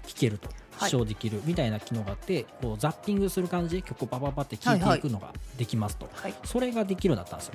[0.07, 0.91] 聴けるとはい。
[0.91, 6.35] 視聴できるみたいな機能があって、こうザッピングする感じで曲をパパパって聴いていくのができますと、はい。
[6.45, 7.55] それができるようになったんですよ、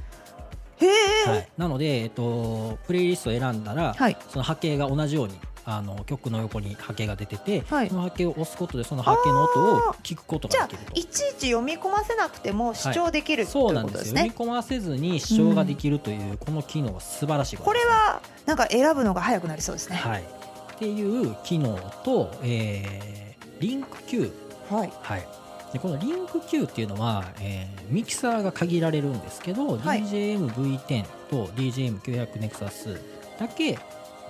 [0.88, 4.18] はい、なので、えっと、プレイリストを選んだら、はい。
[4.30, 7.90] その波形が同じようにあの曲の横に波形が出てて、はい。
[7.90, 10.94] その波形を押すことでその波形の音を聞くことができると。
[11.00, 19.98] いちいち読み込ませなくても視聴できる、とそういなんです読み込ませずに視聴ができるという、この機能は素晴らしいことこれはなんか選ぶのが早くなりそうですね。
[19.98, 23.22] はい、っていう機能と、えー
[23.62, 24.32] リンク Q、
[24.72, 24.92] はい。
[25.04, 25.28] はい、
[25.74, 30.04] でこのリンク Q っていうのは、えーミキサーが限られるんですけど、はい。
[30.04, 33.00] DJM-V10 と DJM900NEXUS
[33.38, 33.80] だけ、ま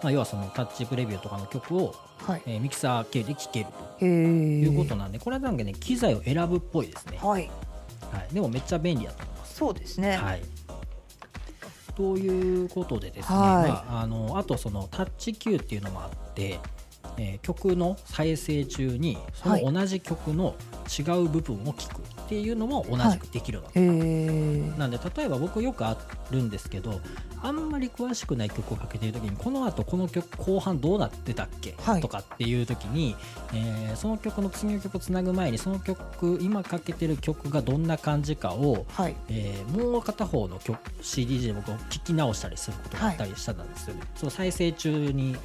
[0.06, 1.93] あ、要はそのタッチプレビューとかの曲を、
[2.25, 2.41] はい。
[2.47, 3.67] えーミキサー系で聴ける
[3.99, 4.06] と。
[4.06, 7.51] いうことなんで、これはなんかね機材を選ぶっぽいですね、はい。
[8.12, 9.56] はい、でもめっちゃ便利だと思います。
[9.56, 10.17] そうですね。
[10.17, 10.41] はい。
[11.95, 13.69] ということでですね、はい。
[13.69, 16.60] まあ、あのあとそのタッチ Q っていうのもあって、
[17.17, 19.65] えー曲の再生中にそはい。
[19.65, 20.55] の同じ曲の
[20.87, 25.97] 違う部分を聞くっていうのも同じくできるようになったへえなんで例えば僕よくあ
[26.31, 26.99] るんですけど
[27.43, 32.01] あんまり詳しくない曲をかけてる時にこの後この曲後半どうなってたっけ、はい。
[32.01, 33.15] とかっていう時に、
[33.53, 39.15] えーその曲の次の曲をつなぐ前にその曲今かけてる曲がどんな感じかをはい。
[39.29, 45.35] えーもう片方の曲 CD で僕聞き直したりすることがあったりしたんですよね、その再生中に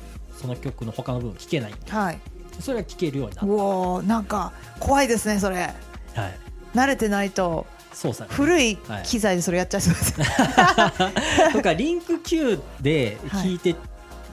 [0.40, 1.72] その曲の他の部分聞けない。
[1.72, 2.18] んではい。
[2.60, 5.74] それが聞けるようになっうおーなんか怖いですねそれ。
[6.14, 6.38] た、はい、
[6.74, 8.36] 慣れてないと操作がね。
[8.36, 13.74] 古いはい機材でそれやっちゃいそうです、とかリンク Q で聞いて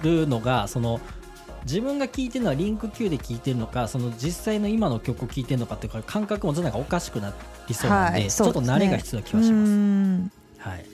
[0.02, 1.00] るのが、その
[1.66, 7.34] 自分が聞いてるのはリンク Q で聞いてるのかその実際の今の曲を聞いてるのかっていうか感覚も全然おかしくな
[7.68, 9.72] りそうなんで,、はいちょっと慣れが必要な気はします。
[9.72, 10.32] ん。
[10.58, 10.86] はい、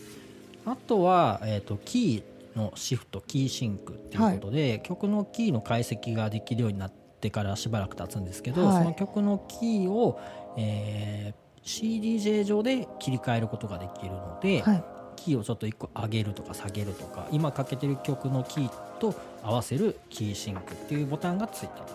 [0.66, 2.24] あとは、えー、とキー
[2.56, 8.84] のシフト key sync っていうことで、曲のキーの解析ができるようになってからしばらく経つんですけど、はい。
[8.84, 10.20] その曲のキーを、
[10.58, 14.84] えー CDJ 上で切り替えることができるので、はい。
[15.18, 21.94] キーをちょっと1個上げるとか下げるとか今かけてる曲のキーと合わせる key sync っていうボタンがついたと、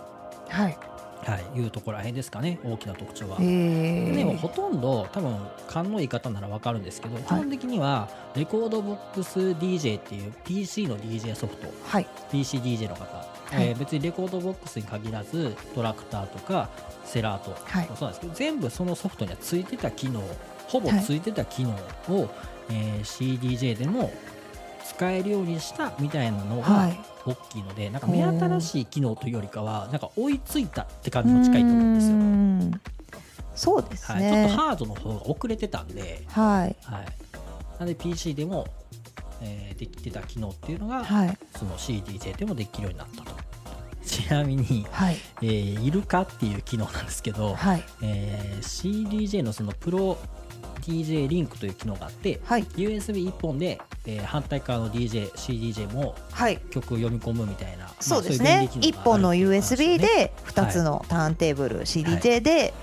[0.50, 0.76] はい
[1.22, 3.38] はい、いうところらへんですかね大きな特徴は。
[3.40, 5.36] へでもえほとんど多分
[5.68, 11.68] 勘のいい方なら分かるんですけど、基本的にはレコードボックス DJ っていう PC の DJ ソフト。
[11.86, 12.06] はい。
[12.30, 13.24] PCDJ の方、は
[13.62, 13.68] い。
[13.68, 16.68] えー別にレコードボックスに限らずトラクターとか
[17.04, 17.86] セラート、はい。
[17.86, 20.22] そうなんですけど全部そのソフトにはついてた機能
[20.68, 21.70] ほぼついてた機能
[22.08, 22.28] を、
[22.70, 24.10] えー CDJ でも
[24.96, 27.00] 使えるようにしたみたいなのがはい。
[27.26, 32.16] 大きいので、なんか目新しい機能というよりかはなんか追いついたって感じも近いと思うんですよ。
[32.16, 32.80] うん。
[33.54, 36.76] そうですはい、ちょっとねハードの方が遅れてたんで、はい。
[36.82, 37.06] はい、
[37.78, 38.66] なんで PC でも、
[39.40, 41.38] えーできてた機能っていうのが、はい。
[41.58, 43.32] その CDJ でもできるようになったと。
[44.04, 45.16] ちなみに、はい。
[45.40, 47.82] えーイルカっていう機能なんですけど、はい。
[48.02, 50.18] えー CDJ のそのプロ
[50.82, 52.64] DJ リンクという機能があって、はい。
[52.64, 56.58] USB1 本で、えー反対側の DJ、CDJ もはい。
[56.70, 62.74] 曲を読み込むみたいな、そうですまあねそういう便利機能が1本の USB ねで2つのターンテーブル CDJ で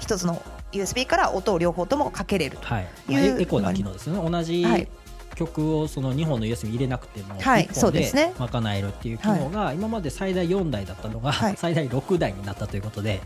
[0.00, 4.30] 1つの USB から音を両方ともかけれるとはい、いうまあエエコーな機能ですよね。
[4.30, 4.88] 同じはい。
[5.36, 7.66] 曲をその2本の USB 入れなくてもはい。
[7.66, 8.32] 1本ですね。
[8.36, 11.54] で賄えるっていう機能が今まで最大4台だったのがはい。
[11.58, 13.20] 最大6台になったということで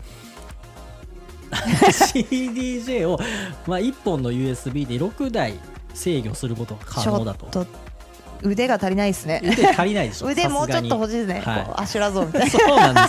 [1.51, 3.19] CDJ を
[3.67, 5.59] まあ1本の USB で6台
[5.95, 7.47] 制御することが可能だと。
[7.47, 7.65] っと
[8.43, 9.41] 腕が足りないですね。
[9.43, 10.27] 腕足りないでしょ。
[10.29, 11.71] 腕もうちょっと欲ししいですね、はい。
[11.77, 12.49] アシュラゾーンみたいな。
[12.51, 13.01] そうなんで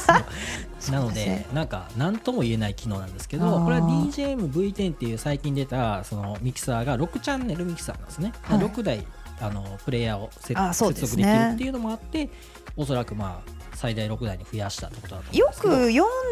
[0.79, 0.97] すよ。
[0.99, 8.59] なのでなんか何とも言えない機能なんですけどこれは DJM-V10 っていう最近出たそのミキサーが6チャンネルミキサーなんですね、はい。
[8.59, 9.05] 6台
[9.41, 10.55] あのプレイヤーを接
[11.01, 12.31] 続できるっていうのもあって
[12.77, 15.69] おそらくまあ最大6台に増やしたってことだと思うんよく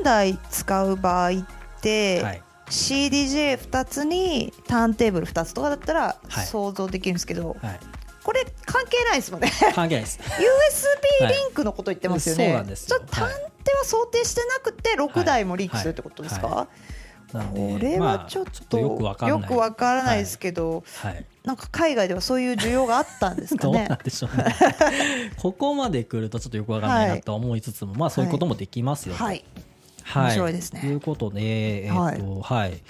[0.01, 1.33] 4台使う場合っ
[1.81, 6.47] て、はい CDJ2 つにターンテーブル2つとかだったらはい。
[6.47, 7.81] 想像できるんですけど、はい、
[8.23, 9.51] これ関係ないですもんね。
[9.75, 10.19] 関係ないです。
[11.21, 12.99] USB リンクのこと言ってますよね、そうなんですよ。
[12.99, 16.69] ちょっと探偵は想定してなくて6台もリンクするってことですか、
[17.33, 24.55] これはちょっと,、まあよくわからないですけど、はい、なんか海外ではそういう需要があったんですか どうねなんでしょうね。
[25.37, 29.45] ここまで来るとちょっとよくわかんないなとは思いつつも、まあそういうこともできますよはい、
[30.15, 30.81] 面白いですね。
[30.81, 32.83] ということで、えーとはい。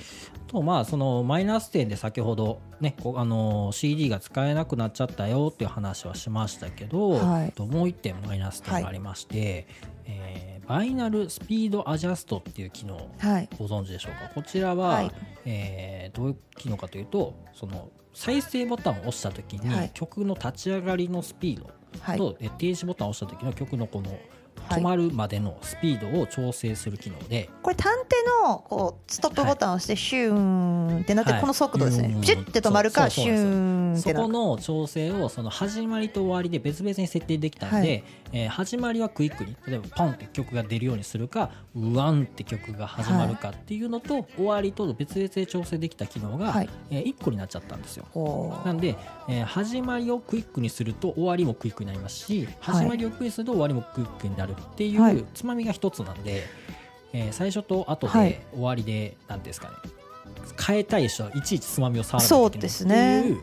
[0.47, 7.53] とまあそのマイナス点で先ほどねあの CD が使えなくなっちゃったよっていう話はしましたけど、はい。
[7.53, 9.67] ともう一点マイナス点がありまして、
[10.07, 13.49] えーバイナルスピードアジャストっていう機能はい。
[13.59, 14.31] ご存知でしょうか？
[14.35, 15.11] こちらは、はい。
[15.45, 19.91] えーどういう機能かというとその再生ボタンを押した時に、はい。
[19.93, 22.19] 曲の立ち上がりのスピードはい。
[22.59, 24.21] 停止ボタンを押した時の曲のこのはい
[24.69, 31.41] 止まるまでのスピードを調整する機能で、これタンテのこうストップボタンを押してシューンってなってはい。
[31.41, 38.05] この速度ですね、うんピシュッて止まるかシューンってそこの調整をその始まりと終わりで別々に設定できたので、はい。
[38.33, 46.69] えー始まりはクイックに例えばポンって曲が出るようにするかウワンって曲が始まるかっていうのと、終わりと別々で調整できた機能が、はい。
[46.91, 48.07] え1個になっちゃったんですよ。
[48.65, 48.97] なんで、
[49.29, 52.57] えー始まりをクイックにすると終わりもクイックになりますし、はい。
[52.61, 55.25] 始まりをクイックにすると終わりもクイックになるっていう、はい。
[55.35, 56.45] つまみが一つなんで、
[57.13, 58.31] えー最初と後はい。
[58.31, 59.75] で終わりで何ですかね。
[60.67, 63.37] 変えたい人はいちいちつまみを触らないけないっていうそうですね。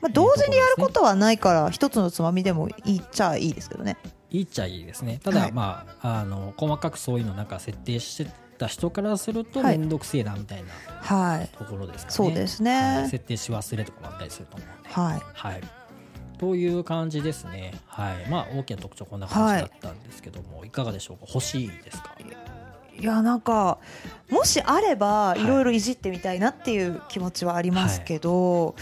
[0.00, 3.96] まあ、同時にやることはないから一つのつまみでもいいっちゃいいですけどね。
[4.30, 5.20] いいっちゃいいですね。
[5.22, 5.52] ただ、はい。
[5.52, 9.78] まああの細かくそういうのなんか設定してた人からするとはい。
[9.78, 11.50] 面倒くせえなみたいなはい。
[11.56, 12.96] ところですかね、そうですね。
[13.00, 14.88] はい設定し忘れとかもあったりすると思うんで。
[14.90, 15.22] はい。
[15.34, 15.60] はい
[16.38, 17.74] という感じですね。
[17.86, 18.28] はい。
[18.28, 21.24] まあ大きな特徴こんな感じだったんですけども、い、かがでしょうか？
[21.28, 22.16] 欲しいですか？
[22.98, 23.78] いやなんか
[24.28, 28.74] もしあればいいろいろいじってみたいなっていう気持ちはありますけど、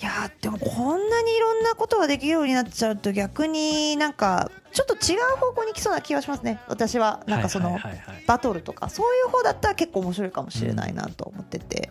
[0.00, 6.58] い、やでもこんなにいろんなことができるようになっちゃうと逆になんかちょっと違う方向に来そうな気がしますね。
[6.68, 8.24] 私はなんかそのはいはいはいはい。
[8.26, 11.90] バトルとかそういう方だったら結構面白いかもしれないなと思ってて、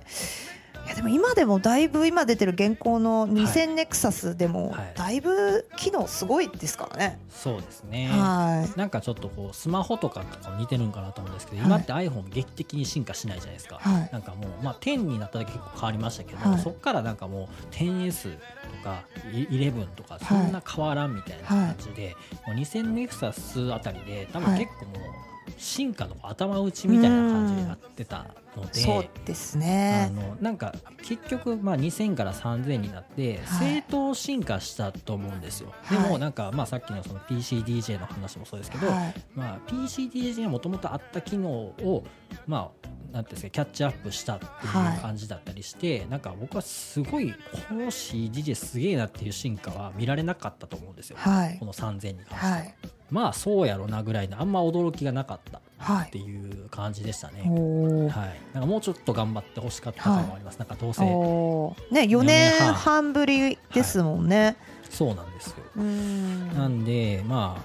[0.86, 4.94] いやでも今でもだいぶ今出てる現行の2000ネクサスでもはい。
[4.96, 7.20] だいぶ機能すごいですからね。
[7.30, 8.08] そうですね。
[8.10, 8.78] はい。
[8.78, 11.68] なんかちょっとこうスマホとかとか似てるんかなと思うんですけど、はい。
[11.68, 14.10] 今って iPhone 劇的に進化しないじゃないですか、はい。
[14.12, 16.60] なんかもう、まあ、10になっただけ結構変わりましたけど、はい。
[16.60, 18.40] そこからなんかもう 10S と
[18.84, 22.16] かい11とかそんな変わらんみたいな感じで、
[22.48, 24.60] もう2000ネクサスあたりで多分はい。
[24.60, 28.80] 結構もう進化の頭打ちみたいな感じになってたので。
[28.82, 30.12] そうですあね。
[30.14, 33.76] のなんか結局まあ2000から3000になってはい。
[33.76, 36.04] 正当進化したと思うんですよ、はい。
[36.04, 39.14] でもなんかまあさっきのその PCDJ の話もそうですけど、はい。
[39.36, 42.04] まあ、PCDJ にはもともとあった機能を
[42.48, 47.34] まあなんていうんですかキャッチアップしたってはいいう感じだったりして、なんか僕はすごい
[47.68, 51.58] この CDJ すげえなっていう進化は見られなかったと思うんですよ、はい。
[51.60, 52.76] この3000に関しては、はい
[53.12, 56.18] まあそうやろなぐらいのあんま驚きがなかったってはい。
[56.18, 58.10] いう感じでしたね、おー。
[58.10, 62.74] はい、なんかもうちょっと頑張ってほしかった感もあります、なんかどうせね4四年年半。
[62.74, 64.56] 半ぶりですもんね。
[64.90, 66.50] そうなんですよ、うん。
[66.54, 67.64] なんでま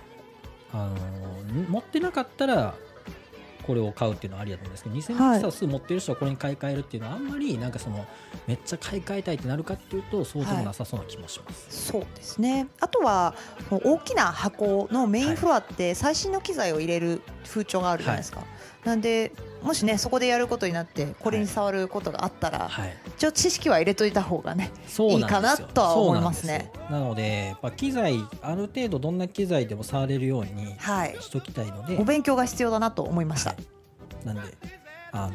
[0.72, 2.74] ああの持ってなかったら
[3.66, 8.06] これを買うっていうのはありだと思うんですけど2000ミキサー数持ってる人はこれに買い替えるっていうのはあんまりなんかその
[8.46, 12.68] めっちゃ買い替えたいってなるかっていうとそうでもなさそうな気もします、そうですね。
[12.80, 13.34] あとは
[13.70, 18.44] 大きな箱のメインフロアって最新の機材を入れる風潮があるじゃないですか、
[18.84, 19.32] なんで
[19.66, 26.70] もしねそこでやることになってこれに触ることがあったら、はい、一応知識は入れといた方がねいいかなとは思いますね。
[26.88, 31.16] なのでやっぱ機材ある程度どんな機材でも触れるようにはい。
[31.20, 33.56] しときたいので、お勉強が必要だなと思いました、
[34.24, 34.42] なんで
[35.10, 35.34] あの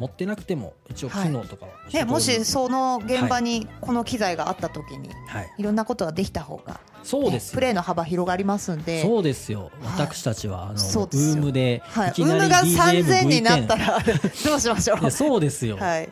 [0.00, 7.54] 持ってなくても一応機能とかはね、りもしその現場にこの機材があった時にはい、いろんなことができた方が、そうですよ。
[7.54, 9.02] プレーの幅広がりますんで。
[9.02, 10.08] そうですよ、はい。
[10.08, 11.34] 私たちはあのそうですよ。
[11.34, 13.98] ウームではい、いきなりウームが BGM 3000になったらら
[14.44, 15.10] どうしましょう。
[15.10, 16.10] そうですよ、はい。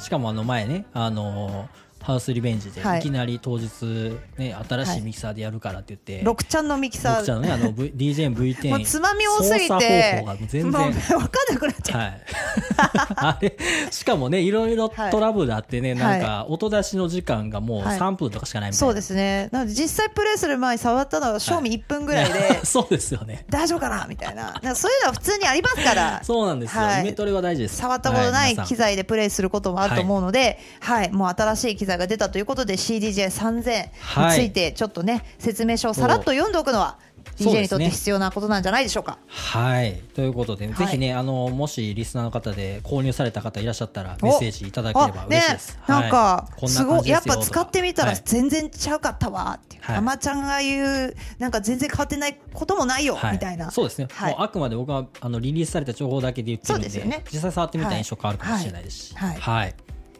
[0.00, 1.68] しかもあの前ねあの
[2.02, 3.00] ハウスリベンジではい。
[3.00, 10.70] いきなり当日、ね、新しいミキサーでやるからって言って、6ちゃんのミキサ僕ちゃんのねあの、v、DJV10 もうつまみ多すぎ操作て方法が全然。
[10.70, 12.22] もう分かんなくなっちゃう、はい、
[13.16, 13.56] あれ
[13.90, 17.98] しかもねいろいろトラブルあってね、なんか音出しの時間がもうはい。
[17.98, 19.48] 3分とかしかないみたいな、そうですね。
[19.52, 23.44] なので実際プレイする前に触ったのは賞味1分ぐらいで、 そうですよね。
[23.48, 24.58] 大丈夫かなみたいな。
[24.62, 26.20] なそういうのは普通にありますから。
[26.24, 27.00] そうなんですよ、はい。
[27.02, 27.76] イメトレは大事です。
[27.76, 31.10] 触ったことないは機材でプレイすることもあると思うので、はい。
[31.10, 36.98] もう新しい機材が出たということで CDJ3000 についてちょっとね、説明書をさらっと読んでおくのは
[37.36, 39.18] DJ にとって必要なことなんじゃないでしょうか。
[39.26, 40.02] はい。
[40.14, 40.74] ということで、はい。
[40.74, 48.22] ぜひねあのもしリスナーの方で購入された方いらっしゃったらメッセージいただければあ嬉しいです、なんかはいこんな感すごいやっぱ使ってみたらはい。
[48.24, 49.96] 全然ちゃうかったわっていう、はい。
[49.96, 53.32] あまちゃんが言うなんか全然変わってないこともないよ、はい。
[53.32, 53.70] みたいな。
[53.70, 54.32] そうですね、はい。
[54.32, 57.24] もうあくまで僕はあのリリースされた情報だけで言ってるんでですよね。
[57.32, 59.36] 実際触ってみたら印象変わるかもしれないですし、はい。
[59.36, 59.74] はい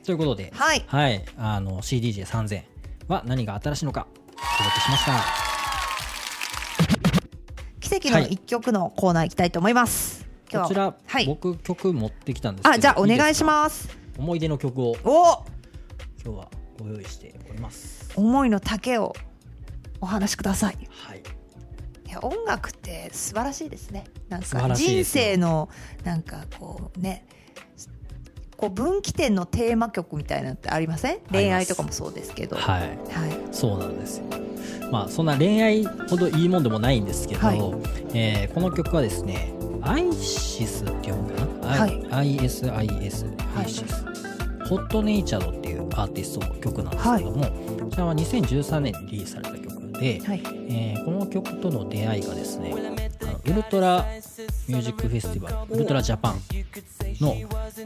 [0.04, 0.84] ということで、はい。
[1.36, 2.62] あの CDJ3000
[3.08, 4.24] は何が新しいのかお
[4.58, 5.12] 届けしました。
[7.80, 11.26] 奇跡の一曲のコーナー行きたいと思います、はこちら、はい。
[11.26, 13.88] 僕曲持ってきたんですあじゃあお願いしすます。
[13.88, 14.96] か思い出の曲を。
[15.04, 15.44] お！
[16.24, 18.10] 今日はご用意しております。
[18.16, 19.14] 思いの丈を
[20.00, 20.78] お話しください。
[20.90, 21.22] はい。
[22.22, 24.04] 音楽って素晴らしいですね。
[24.28, 25.68] なんから人生の
[26.04, 27.26] なんかこうね
[28.62, 31.18] こう分岐点のテーマ曲みたいなのってありません？
[31.32, 32.54] 恋愛とかもそうですけど。
[32.56, 32.80] はい。
[32.82, 32.96] はい。
[33.50, 34.24] そうなんですよ。
[34.92, 37.58] まあそんな恋愛ほどいいもんでもないんですけど、はい。
[38.14, 42.36] えーこの曲はですねアイシスって読むかな、はい。
[42.38, 42.88] ISIS はい。
[43.58, 44.04] アイシス、
[44.68, 50.42] ホットネイチャードっていうアーティストの曲なんですけども、こちらは2013年にリリースされた曲で、はい。
[50.68, 52.72] えーこの曲との出会いがですね
[53.44, 54.06] ウルトラ
[54.68, 56.40] ミュージックフェスティバルウルトラジャパン
[57.20, 57.34] の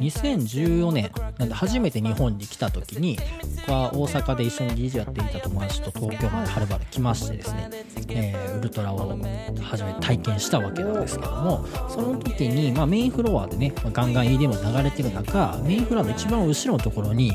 [0.01, 3.18] 2014年なんで初めて日本に来た時に
[3.61, 7.70] 僕は大阪で一緒に DJ やっていた友達と東京まではるばる来ましてですね、
[8.09, 9.18] えーウルトラを
[9.62, 17.33] 初めて体験したわけなんですけどもその時に、まあ、メインフロアでねまガンガン EDM 流れてる中メインフロアの一番後ろのところに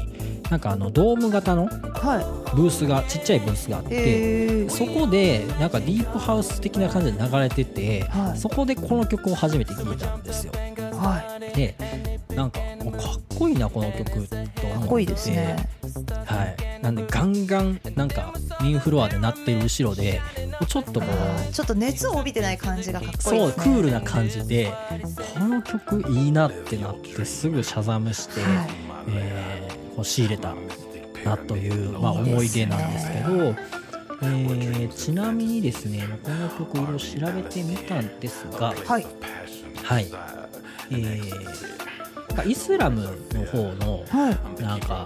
[0.51, 4.69] なんかあのドーム型のはブースがちっちゃいブースがあっいて、えー。
[4.69, 8.37] そこでなんかディープハウス的な感じで流れてて、はい。
[8.37, 10.51] そこでこの曲を初めて聴いたんですよ。
[10.51, 11.73] はで
[12.35, 14.67] なんかもうかっこいいなこの曲と思って。
[14.67, 15.55] いかっこいいですね。
[16.25, 16.83] はい。
[16.83, 20.19] なんでガンガンなんかメインフロアで鳴ってる後ろで
[20.67, 21.07] ちょっとこ
[21.49, 24.73] うちょっと熱を帯びてない感じがかっこいいそうクールな感じで
[25.35, 28.69] この曲いいなってなってすぐシャザムして、はい。
[29.09, 30.55] えーこう仕入れた
[31.25, 33.55] なという、まあ、思い出なんですけど
[34.23, 39.05] えーちなみにですねこの曲いろいろ調べてみたんですがはい。
[39.83, 40.07] はい。
[40.91, 41.71] えー
[42.45, 43.01] イスラム
[43.33, 44.61] の方のはい。
[44.63, 45.05] なんか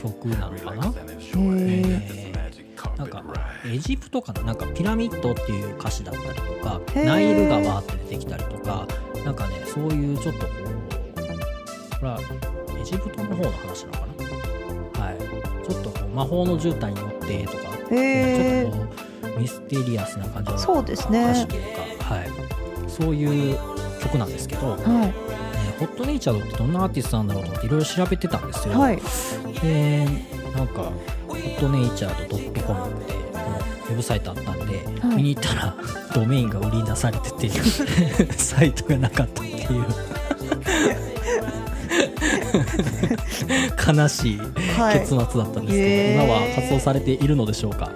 [0.00, 1.04] 曲なのかな、へー。
[1.32, 3.22] えーなんか
[3.66, 4.42] エジプトかな？
[4.42, 8.86] なんかピラミッドっていう歌詞だったりとかナイル川って出てきたりとか
[9.24, 12.20] なんかねそういうちょっとこうこれは
[12.80, 14.06] エジプトの方の話なのか
[14.98, 15.04] な？
[15.04, 15.18] はい。
[15.68, 18.70] ちょっとこう魔法の絨毯に乗ってとか、へー。
[18.72, 18.94] ちょっと
[19.28, 21.22] こうミステリアスな感じのそうですね。
[21.22, 21.62] 歌詞という
[21.98, 22.28] か、はい、
[22.88, 23.58] そういう
[24.00, 25.30] 曲なんですけど、はえー
[25.80, 28.74] ホットネイチャードってどんなアーティストなんだろうと思っていろいろ調べてたんですよ。
[28.74, 29.00] いはい。
[29.62, 30.06] で
[30.54, 30.82] なんか
[31.26, 33.14] ホットネイチャード .com って
[33.88, 35.16] ウェブサイトあったんで、はい。
[35.16, 35.74] 見に行ったら
[36.14, 37.48] ドメインが売りに出されてて
[38.36, 39.86] サイトがなかったっていう
[43.86, 44.38] 悲しい
[44.78, 45.00] はい。
[45.00, 47.90] 結末だったんですけど、今は活動されているのでしょうか？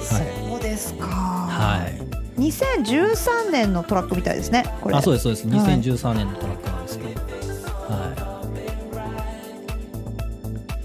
[0.00, 1.06] そうですか。
[1.06, 2.40] はい。
[2.40, 4.96] 2013年のトラックみたいですねこれ。
[4.96, 5.48] あそうですそうです。
[5.48, 5.80] はい。
[5.80, 7.04] 2013年のトラックなんですよ
[7.88, 8.14] は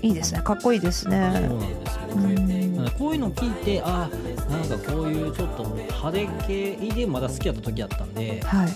[0.03, 0.07] い。
[0.07, 0.41] いいですね。
[0.41, 2.89] かっこいいですそうなねんですようん。
[2.97, 4.09] こういうの聞いてあ
[4.49, 8.67] なんかこういうちょっと派手系 EDM まだ好きだった時だったんではい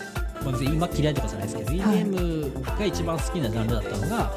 [0.51, 4.31] これ今嫌いとかじゃないですけど、EDM が一番好きなジャンルだったのが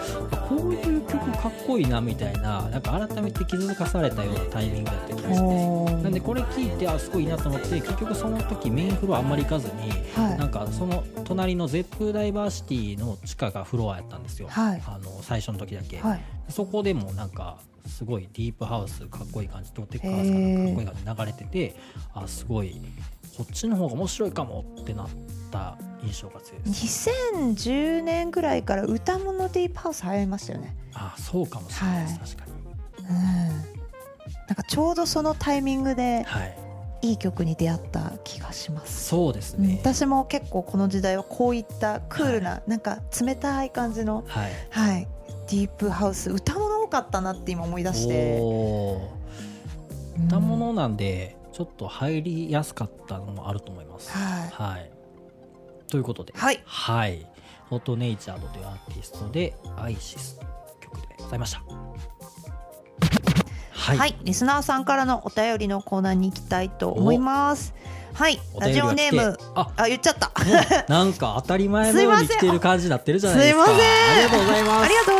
[0.49, 5.91] こういう曲かっこいいなみたいななんか改めて気づかされたようなタイミングだった気がして。
[6.03, 10.39] なんでこれ聞いてあすごいいいなと思って結局その時メインフロアあんまり行かずに、はい。
[10.39, 14.83] なんかその隣のゼップダイバーシティの地下がフロアやったんですよ、はい。
[14.87, 16.21] あの最初の時だけ、はい。
[16.49, 21.77] そこでもなんかすごいディープハウスかっこいい感じとテックハウへスかっこいい感じ流れてて
[22.15, 22.81] あすごい
[23.41, 25.09] こっちの方が面白いかもってなっ
[25.51, 30.77] た印象が強いです2010年ぐらいから歌物ディープハウス流行りましたよね。
[30.93, 32.29] あそうかもしれないです、はい。
[32.29, 33.09] 確かに。
[33.09, 33.49] うん。
[33.49, 36.59] なんかちょうどそのタイミングではい。
[37.03, 44.51] いい曲に出会った気がします、うんそうですね、私も結構この時代はこういったクールな、なんか冷たい感じのはい。
[44.69, 45.09] はい。
[45.49, 48.39] ディープハウス歌物多かったなって今思い出して。
[50.27, 54.11] 歌物なんでちょっと入りやすかったのもあると思います。
[54.11, 54.51] はい。
[54.51, 54.91] はい。
[55.89, 56.33] ということで。
[56.37, 56.63] はい。
[56.65, 57.27] はい。
[57.69, 60.41] フォトネイチャードというアーティストでアイシス
[60.81, 61.63] 曲でございました。
[63.71, 67.75] ははい、リスナーさんからのお便りのコーナーに行きたいと思います。
[68.13, 70.33] はい、ラジオネーム、ああ、言っちゃった。
[70.89, 73.65] なんか当たり前のように来てる感じになってるじゃないですか。
[73.67, 73.87] すいません。
[74.13, 74.85] ありがとうございます。
[74.85, 75.20] ありがとうご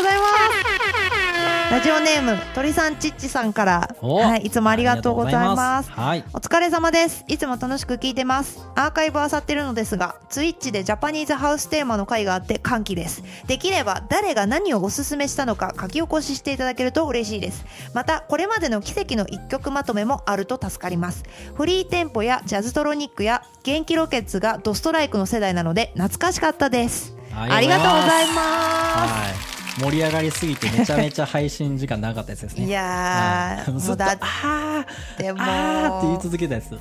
[1.71, 5.89] ラジオネーム、鳥さんちっちさんから、おはい、いつもありがとうございます。
[5.89, 7.23] はいお疲れ様です。
[7.29, 8.59] いつも楽しく聞いてます。
[8.75, 13.23] アーカイブあさってるのですが、ツイッチでジャパニーズハウステーマの回があって歓喜です。
[13.47, 17.63] できれば誰が何をおすすめしたのか書き起こししていただけると嬉しいです。
[17.93, 21.23] また、これまでの奇跡の一曲まとめもあると助かります。
[21.55, 27.15] フリーテンポやジャズトロニックや元気ロケッツがドストライクの世代なので懐かしかったです。
[27.33, 28.37] ありがとうございます。
[28.37, 32.65] はい盛り上がりすぎてめちゃめちゃ配信時間長かったやつですね。
[32.65, 33.79] いやー、はい。
[33.79, 34.85] ずっともうだっあ
[35.17, 36.79] てもーあーって言い続けたやつ。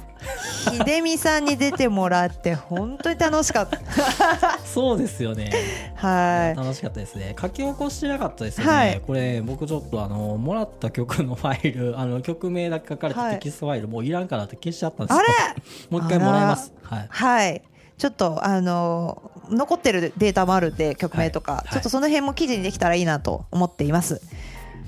[0.87, 3.79] 秀美さんに出てもらって本当に楽しかった。
[4.65, 5.51] そうですよね。
[5.95, 6.59] はい。
[6.59, 7.35] 楽しかったですね。
[7.41, 9.01] 書き起こしてなかったですよね、はい。
[9.07, 13.35] これ僕ちょっとあのもらった曲のファイル あの曲名だけ書かれたはい。
[13.35, 15.23] テキストファイル、もういらんかなって消しちゃったんですよ。
[15.23, 15.23] あ
[15.55, 15.63] れ？
[15.91, 16.73] もう一回もらいます。
[16.83, 17.07] はい。
[17.09, 17.63] はい。
[17.99, 24.21] ちょっとあの残ってるデータもあるんで曲名とか、はいちょっとその辺も記事にできたらいいなと思っています。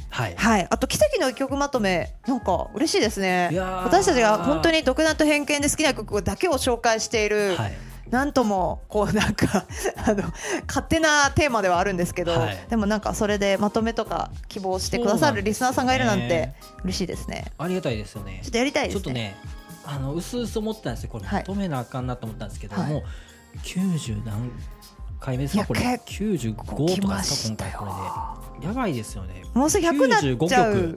[0.08, 0.66] はいはい。
[0.68, 3.50] あと奇跡の一曲まとめなんか嬉しいですね。
[3.84, 7.56] 私たちが本当に独断と偏見で好きな曲だけを紹介している。
[7.56, 7.72] はい
[8.12, 9.64] なんともこうなんか
[10.06, 10.24] あの
[10.68, 16.52] 勝手なテーマではあるんですけど、はいでもなんかそれでまとめとか希望してくださるリスナーさんがいるなんて
[16.84, 17.46] 嬉しいですね。
[17.56, 19.02] ありがたいですよねちょっとやりたいですね。
[19.02, 19.34] ちょっとね
[19.86, 23.02] あの薄々思ってたんですよこれはいまとめなあかんなと思ったんですけど、はい
[23.58, 24.50] 90何
[25.20, 25.80] 回目ですかこれ。
[26.04, 29.42] 結95来とかですか今回これでやばいですよね。
[29.54, 30.34] もうすぐ100なっちゃう。
[30.34, 30.96] 95。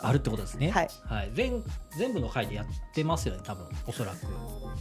[0.00, 0.70] あるってことですね。
[0.70, 0.88] はい、
[1.34, 1.62] 全
[1.96, 3.66] 全部の回でやってますよね多分。
[3.86, 4.26] おそらく。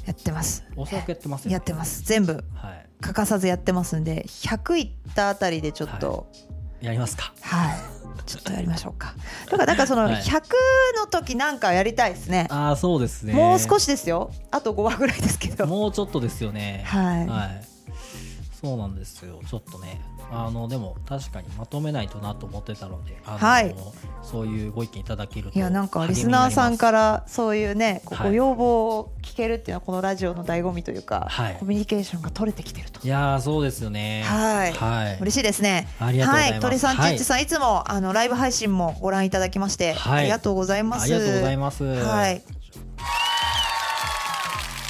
[0.06, 0.64] やってます。
[0.76, 1.54] おそらくやってますよね。
[1.54, 2.04] やってます。
[2.04, 2.44] 全部。
[2.54, 2.90] はい。
[3.02, 6.32] 欠かさずやってますんで100いったあたりでちょっと
[6.82, 7.34] やりますか。
[7.42, 7.78] はい、
[8.26, 9.16] ちょっとやりましょうか。
[9.50, 10.16] だからなんかそのはい。
[10.22, 10.42] 100
[10.98, 13.34] の時なんかやりたいですね、ああそうですね。
[13.34, 14.32] もう少ししですよ。
[14.52, 15.66] あと5話ぐらいですけど。
[15.66, 16.84] もうちょっとですよね。
[16.86, 17.28] はい。
[17.28, 17.64] はい。
[18.62, 19.40] そうなんですよ。
[19.48, 23.76] ちょっとねあのでも確かにまとめないとなと思ってたのであの、はい。
[24.24, 31.56] そういうご意見いただけるといやなんかリスナーさんかららそういうねご要望を聞けるっていうのはこのラジオの醍醐味というか、はい。
[31.60, 33.06] コミュニケーションが取れてきてると。
[33.06, 34.24] いやーそうですよね。
[34.24, 34.74] はい。
[34.74, 35.18] はい。
[35.22, 35.88] 嬉しいですね。
[36.00, 36.52] ありがとうございます。
[36.52, 40.20] はい、鳥さん、ちっちさん、い、つもあのライブ配信もご覧いただきまして、はい。
[40.20, 41.04] ありがとうございます。
[41.04, 41.84] ありがとうございます。
[41.84, 42.42] はい。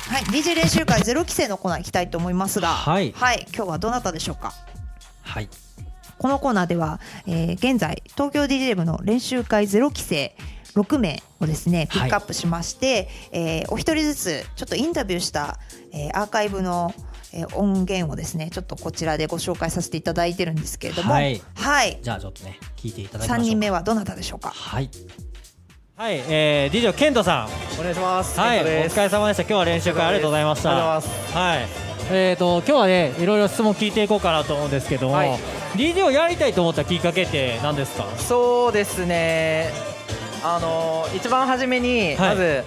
[0.09, 3.09] はい、DJ 練習会ゼロ期生のコーナー行きたいと思いますが、はい。
[3.09, 4.53] 今日はどなたでしょうか？
[5.27, 5.49] はい
[6.17, 10.35] このコーナーでは、えー現在東京 DJ 部の練習会ゼロ期生
[10.73, 15.59] 6名をですねピックアップしまして、えーお一人ずつちょっとインタビューした、
[15.93, 16.93] えーアーカイブの、
[17.33, 24.49] えー音源をですねちょっとこちらでご紹介させていただいてるんですけれども、はいはい、じゃあちょっとね聞いていただきましょう3人目はどなたでしょうか？
[24.49, 24.89] はい
[25.95, 28.39] はい、えー、DJ ケントさん、お願いします。
[28.39, 29.41] はい、お疲れ様でした。
[29.41, 30.69] 今日は練習会ありがとうございました。
[30.69, 31.86] ありがとうございはい。
[32.09, 35.37] えーと今日はねいろいろ質問聞いていこうかなと思うんですけども、はい
[35.75, 38.07] DJ をやりたいと思ったきっかけって何ですか？
[38.17, 39.69] そうですね。
[40.43, 42.63] あの一番初めに、はいまず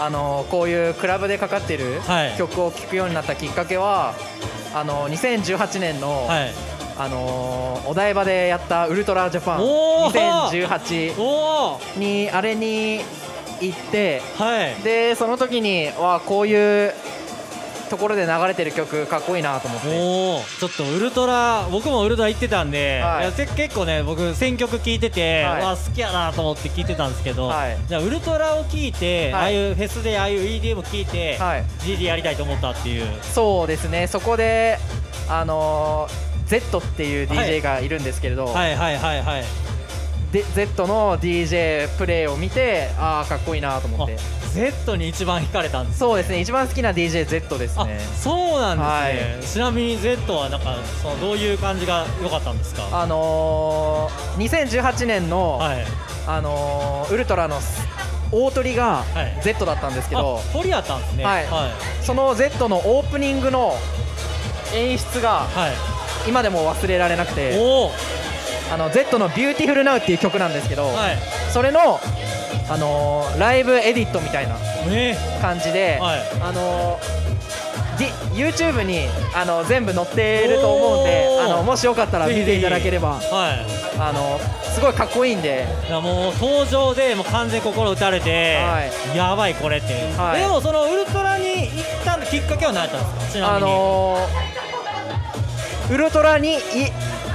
[0.00, 4.14] あのこういうクラブでかかってるはい曲を聴くようになったきっかけは、
[4.72, 6.50] あの2018年の、はい。
[7.00, 13.00] あのお台場でやったウルトラジャパンおー2018おお、にあれに
[13.60, 14.20] 行って。
[14.38, 14.74] はい。
[14.82, 16.92] でその時にわこういう
[17.88, 19.88] ところで流れてる曲かっこいいなと思って。
[20.60, 23.22] ちょっとウルトラ僕もウルトラ行ってたんで、はい。
[23.22, 25.62] いやせ結構ね僕選曲聞いてて、はい。
[25.62, 27.78] わ好きやなと思って聞いてたんですけど、はい。
[27.88, 29.42] じゃあウルトラを聞いて、はい。
[29.42, 31.64] ああいうフェスでああいう EDM 聞いて、はい。
[31.80, 33.06] GD やりたいと思ったっていう。
[33.22, 34.06] そうですね。
[34.06, 34.78] そこで
[35.28, 38.74] あのー Z っていうはい DJ がいるんですけれど、はい。
[38.76, 38.96] はい。
[38.96, 39.22] はい。
[39.22, 39.44] はい
[40.32, 44.14] で Z の DJ プレイを見てああかっこいいなと思って。
[44.14, 44.18] あ
[44.48, 46.40] Z に一番惹かれたんですそうですね。
[46.40, 52.88] 一番好きな DJ Z ですあねそうなんですね、はちなみに Z はなんかそのどういう感じが良かったんですか？
[52.92, 55.84] あのー、2018年の、はい。
[56.26, 57.58] あのーウルトラの
[58.32, 59.40] 大鳥がはい。
[59.42, 61.24] Z だったんですけど、あ鳥やったんですね。
[61.24, 61.46] はい。
[61.46, 62.04] はい。
[62.04, 63.74] その Z のオープニングの
[64.74, 66.28] 演出がはい。
[66.28, 67.56] 今でも忘れられなくて。
[67.58, 67.90] おお
[68.72, 71.18] あの Z の「Beautiful Now」っていう曲なんですけど、はい。
[71.52, 72.00] それの、
[72.68, 74.56] あのーライブエディットみたいな
[74.90, 76.20] え感じで、はい。
[76.42, 77.18] あのー
[78.32, 83.20] YouTube にあの全部載っていると思うんであのもしよかったら見ていただければはい。
[83.98, 84.38] あの
[84.72, 85.66] すごいかっこいいんで。
[85.88, 88.82] いやもう登場でもう完全に心打たれて、は
[89.16, 90.40] やばいこれって、はい。
[90.40, 93.56] でもそのウルトラに行ったきっかけは何やったんですか？
[93.56, 96.58] あのーウルトラにい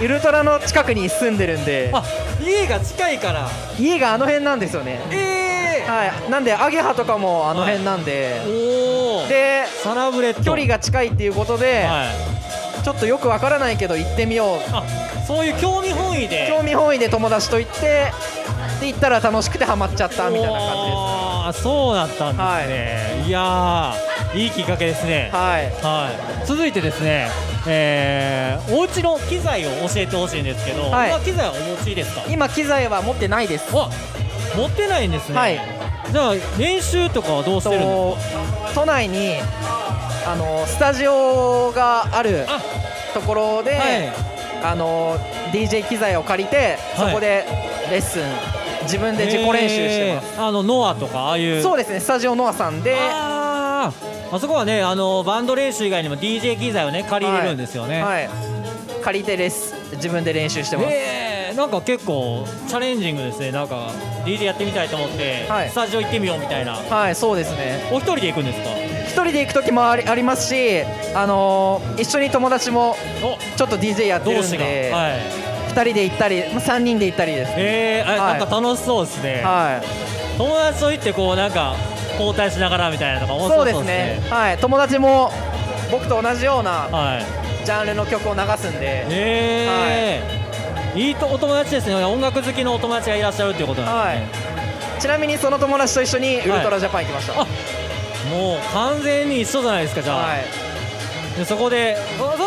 [0.01, 1.91] ウルトラの近くに住んでるんで。
[1.93, 2.03] あ
[2.41, 3.49] 家が近いから。
[3.79, 4.99] 家があの辺なんですよね。
[5.11, 5.89] ええ。
[5.89, 6.31] はい。
[6.31, 10.43] なんでアゲハとかもあの辺なんで、おおでサラブレッド。
[10.43, 12.83] 距離が近いっていうことで、はい。
[12.83, 14.59] ちょっとよくわからないけど行ってみよう。
[14.71, 14.83] あ
[15.25, 16.47] そういう興味本位で。
[16.49, 18.11] 興味本位で友達と行って
[18.81, 20.95] で行ったら楽しくてハマっちゃったみたいな感じです。
[20.97, 25.29] ああそうだったんですね、い、やーいいきっかけですね。
[25.31, 25.65] はい。
[25.81, 26.09] は
[26.43, 27.29] い、続いてですね、
[27.65, 31.09] えー、お家の機材を教えてほしいんですけど、はい。
[31.09, 32.23] 今機材はお持ちですか？
[32.29, 33.65] 今機材は持ってないです。
[33.73, 33.89] あ
[34.57, 35.59] 持ってないんですね、はい。
[36.11, 38.21] じゃあ練習とかはどうしてるんとで
[38.69, 39.37] す都内に
[40.27, 42.61] あのスタジオがあるあ
[43.13, 44.13] ところで、かはい。
[44.65, 45.17] あの
[45.51, 47.09] DJ 機材を借りて、はい。
[47.09, 47.45] そこで
[47.89, 48.23] レッスン
[48.83, 50.45] 自分で自己練習してます、えー。
[50.47, 51.61] あのノアとかああいう。
[51.61, 52.97] そうですねスタジオノアさんで
[53.87, 58.29] あそこはねあのバンド練習以外にも DJ 機材をね借りれるんですよね、はい、
[59.03, 61.29] 借りてレッス自分で練習してます、え。
[61.29, 63.51] ーなんか結構チャレンジングですね。
[63.51, 63.91] なんか
[64.25, 65.69] DJ やってみたいと思って、はい。
[65.69, 66.73] スタジオ行ってみようみたいな。
[66.73, 67.89] はいそうですね。
[67.91, 68.69] お一人で行くんですか？
[69.05, 70.81] 一人で行く時もありありますし、
[71.13, 73.37] あのー一緒に友達もお。
[73.55, 75.43] ちょっと DJ やってるんで、はい。
[75.69, 78.03] 二人で行ったり、まあ、3人で行ったりです、え。
[78.05, 78.39] ー、あはい。
[78.39, 81.75] なんか楽しそうですね、はい、友達と行ってこうなんか
[82.19, 84.21] 交代しながらみたいなのが面そうですね。
[84.29, 85.31] はい、友達も
[85.91, 87.65] 僕と同じようなはい。
[87.65, 90.21] ジャンルの曲を流すんで、え。
[90.95, 91.11] ーい。
[91.11, 91.95] いとお友達ですね。
[92.03, 94.27] 音楽好きのお友達がいらっしゃるっていうことなんで。
[94.27, 97.45] すね、ちなみにその友達と一緒にウルトラジャパン行きました、あ
[98.29, 100.43] もう完全に一緒じゃないですかじゃあ、はい、
[101.37, 102.42] でそこでそ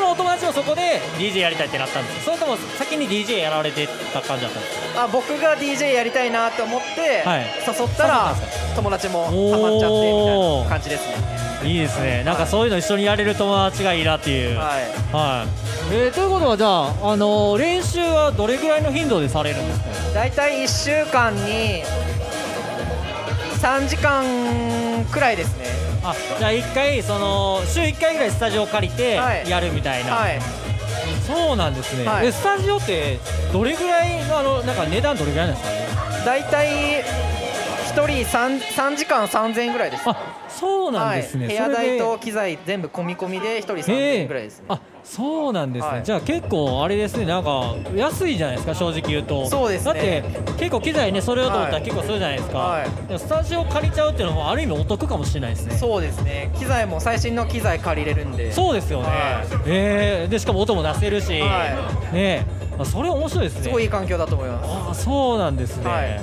[0.52, 5.02] そこで DJ やりたいってなったんですそれとも先に DJ やられてた感じだったんですか？
[5.04, 7.46] あ僕が DJ やりたいなと思って、はい。
[7.66, 8.34] 誘ったら
[8.74, 11.36] 友達もハマっちゃってみたいな感じですね。
[11.64, 12.22] いいですね。
[12.24, 14.58] なんかそういうの一緒にやれる友達がいいなっていう。
[14.58, 14.66] はい。
[15.12, 15.44] は
[15.90, 20.14] い、えーということはじゃあ、あのー練習はどれぐらいの頻度でされるんですか？
[20.14, 20.68] 大体1
[21.04, 21.82] 週間に
[23.60, 25.64] 3時間くらいですね
[26.10, 29.48] あじゃあ1回その週1回ぐらいスタジオを借りてはい。
[29.48, 30.40] やるみたいな、はい。
[31.26, 32.26] そうなんですね、はい。
[32.26, 33.18] えスタジオって
[33.52, 35.86] どれぐらいのあのなんか値段どれぐらいなんですかね？
[36.24, 37.04] 大体
[37.96, 40.02] 1人 3, 3時間3000円ぐらいです。
[40.06, 40.14] あ
[40.50, 44.66] そうなんですね、はい、部屋代と機材全部込み込みで1人3000へ円ぐらいですね。
[44.68, 46.02] あそうなんですね、はい。
[46.04, 47.24] じゃあ結構あれですね。
[47.24, 49.48] なんか安いじゃないですか正直言うと。
[49.48, 50.20] そうですね。
[50.20, 51.84] だって結構機材ねそれをと思ったらはい。
[51.84, 53.18] 結構するじゃないですか、はい。
[53.18, 55.76] スタジオ借りちゃうっていうのもある意味お得かもしれないですね。
[55.76, 56.50] そうですね。
[56.58, 58.52] 機材も最新の機材借りれるんで。
[58.52, 59.14] そうですよね、はい。
[59.64, 62.44] えーでしかも音も出せるし、はね。
[62.78, 63.62] あそれ面白いですね。
[63.62, 64.70] すごいいい環境だと思います。
[64.70, 66.20] ああそうなんですね、はい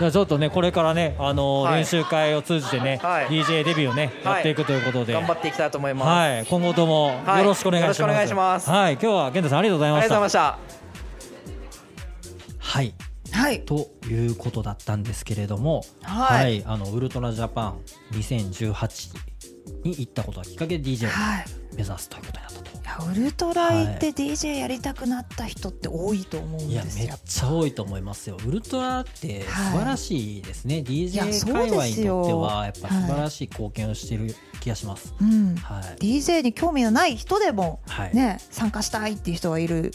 [0.00, 1.80] い、やーじゃあちょっとねこれからね、あのーはい。
[1.80, 3.26] 練習会を通じてね、はい。
[3.26, 4.34] DJ デビューをね、はい。
[4.34, 5.12] やっていくということで。
[5.12, 7.42] 頑張っていきたいと思います、はい、今後ともはい。
[7.42, 8.24] よろしくお願いします。
[8.24, 8.70] いします。
[8.70, 10.14] はい、今日は健太さんありがとうございありました。
[10.14, 10.80] がとうございました。
[12.58, 12.94] はい。
[13.32, 13.64] はい。
[13.64, 16.62] ということだったんですけれども、はい。
[16.66, 17.78] あのウルトラジャパン
[18.12, 19.30] 2018
[19.84, 21.44] に行ったことがきっかけで DJ をはい
[21.80, 22.70] 目指すということになったと。
[22.80, 27.18] いやウルトラ行って DJ やりたくなった人って多いと思うんいやめっですよ。
[27.24, 28.36] ちゃ多いと思いますよ。
[28.46, 30.78] ウルトラって素はい晴らしいですね。
[30.78, 35.14] や DJ そう界隈にですよとってはやっぱ素晴らしい貢献をしている気がします。
[35.20, 35.82] うん、はい。
[35.96, 39.92] DJ に興味のない人でも、はいね、参加したいっていう人がいる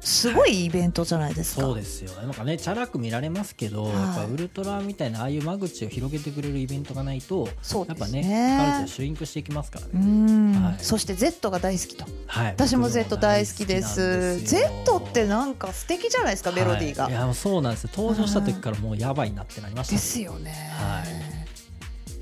[0.00, 1.62] すごいイベントじゃないですか。
[1.62, 2.10] そうですよ。
[2.20, 12.04] なんかねチャラく見られますけど、はいやっぱウルトラみたいなああいう間口を広げてくれるイベントがないとそうやっぱですねねカルチャーシュリンクしていきますからうね、ん、はいそして Z が大好きと。
[12.26, 14.38] はい、私も Z 大好きです。
[14.40, 14.62] ですよ。
[14.84, 17.90] Z ってなんか素敵じゃないですかメロディーが、はい、いやもうそうなんですよ。
[17.94, 21.38] 登場した時からもうやばいなってなりましたでねすよね、はい。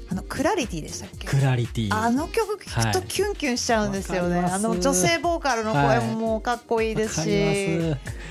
[0.09, 1.27] あのクラリティでしたっけ？
[1.27, 1.95] クラリティ。
[1.95, 3.03] あの曲聴くとはい。
[3.09, 4.67] キュンキュンしちゃうんですよね、わかります。
[4.67, 7.29] あの女性ボーカルの声ももうかっこいいですし、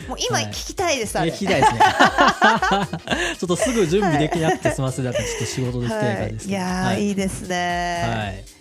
[0.08, 1.32] もう今はい聞きたいです、あれ。
[1.32, 1.80] ますえ聞きたいですね。
[3.40, 5.06] ちょっとすぐ準備できなくてすみません。
[5.06, 7.08] だからちょっと仕事できてないですい、いやー、はい。
[7.08, 8.55] い、いですね、はい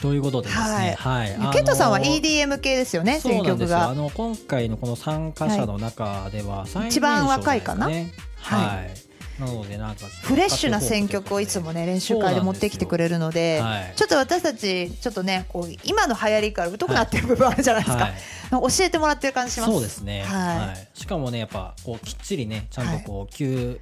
[0.00, 3.78] ということでですね、はい、あのーケントさんは EDM 系ですよね、選曲なんですよ。
[3.78, 3.94] あが。
[3.94, 7.88] の今回のこの参加者の中では最年少一番若いかな？
[7.90, 8.12] じゃない。
[8.40, 13.92] はい、なのでなんかフレッシュな選曲をいつもね練習会で持ってきてくれるのではい。
[13.96, 18.14] ちょっと私たちちょっとねこう今の流行りから疎くなってる部分あるじゃないですか、はい。
[18.50, 19.72] 教えてもらってる感じします。
[19.72, 20.58] そうですね、はい。
[20.68, 20.88] はい。
[20.94, 23.80] しかもねやっぱこうきっちりねちゃんとこう Q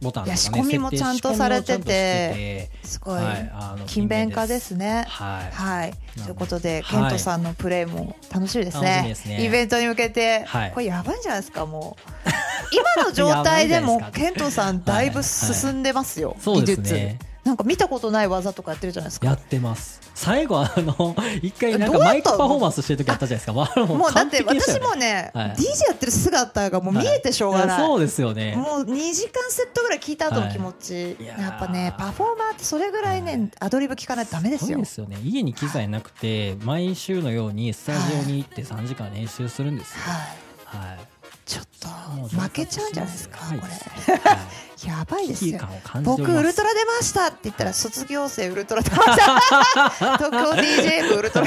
[0.00, 5.04] ボタンとかね仕込みもちゃんとされててすごいはいあの勤勉家ですね。
[5.08, 5.54] はい。
[5.54, 9.04] はい、どということで、はいケントさんのプレーも楽しみですね。
[9.06, 9.44] ですね。
[9.44, 10.72] イベントに向けて、はい。
[10.72, 12.30] これやばいんじゃないですかもう。
[12.72, 16.92] 今の状態でも ケントさんだいぶ進んでますよ、技術。
[16.92, 19.28] ねなんか見たことない技とかやってるじゃないですか。
[19.28, 20.00] やってます。
[20.14, 23.52] 最後あの 一回なんかマイクパフォーマンスしてる時あったじゃないですか。
[23.52, 28.56] まあもうもうだって私完璧でしたよねもね、はい DJ やってる姿がもう見えてしょうがない、やそうですよね。
[28.56, 31.24] もう2時間セットぐらい聞いた後の気持ち、い。
[31.24, 34.70] やっぱねパフォーマーってそれぐらいね、アドリブ聞かないとダメですよ。
[34.70, 35.18] そうですよね。
[35.22, 40.00] 家に機材なくて毎週のようにスタジオに行って3時間練習するんですよ。
[40.00, 40.88] はい。
[40.88, 41.15] はい
[41.46, 41.88] ちょっと
[42.40, 43.58] 負けちゃうんじゃないですか、はい。
[43.58, 43.72] これ。
[43.72, 44.34] は
[44.84, 44.86] い。
[44.86, 45.60] やばいですよ。
[46.02, 49.90] 僕ウルトラ出ましたって言ったら卒業生ウルトラ出ました。
[50.18, 51.46] 東京 DJ 部ウルトラ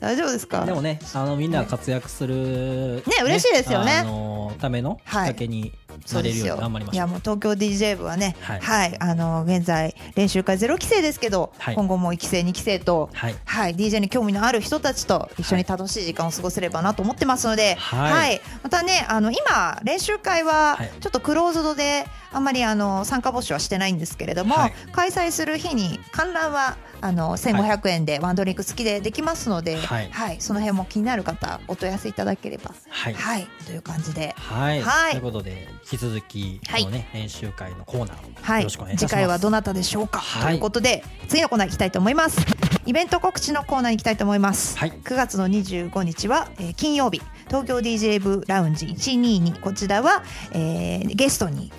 [0.00, 0.64] 大丈夫ですか？
[0.66, 4.00] でもね、あのみんなが活躍する、ね嬉しいですよね。
[4.00, 5.72] あのためのきっかけに
[6.12, 6.94] なれるように頑張りまし。
[6.94, 11.74] いやもう東京 DJ 部はね、は、はいいあの現在練習会ゼロ期生ですけど、はい。
[11.74, 13.34] 今後も1期生2期生と、はい。
[13.44, 18.40] はい、DJ に興味のある人たちと一緒に楽しい時間を過ごせればなと思ってますので、はい。
[18.62, 20.90] またねあの今練習会ははい。
[21.00, 24.72] ちょっとクローズドであんまりあの参加募集はしてないんですけれども、はい。
[24.92, 30.10] 開催する日に観覧はあの1500円でワンドリンク付きでできますので、はい。
[30.40, 33.14] その辺も気になる方お問い合わせいただければ、はい。
[33.14, 34.34] はい、という感じで。
[34.36, 35.12] はい、はい。
[35.12, 39.12] ということで引き続きこのね、練習会のコーナーをはい、よろしくお願いします。
[39.12, 40.42] 次回はどなたでしょうか、はい。
[40.46, 42.44] ということで次のコーナー行きたいと思います。
[42.86, 44.90] イベント告知のコーナーに行きたいと思います、はい。
[44.90, 51.70] 9月の25日は、えー金曜日東京 DJ 部ラウンジ122こちらは、えーゲストに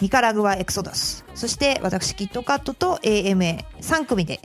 [0.00, 1.26] ニカラグアエクソダス。
[1.34, 4.40] そして私キットカットと AMA3 組で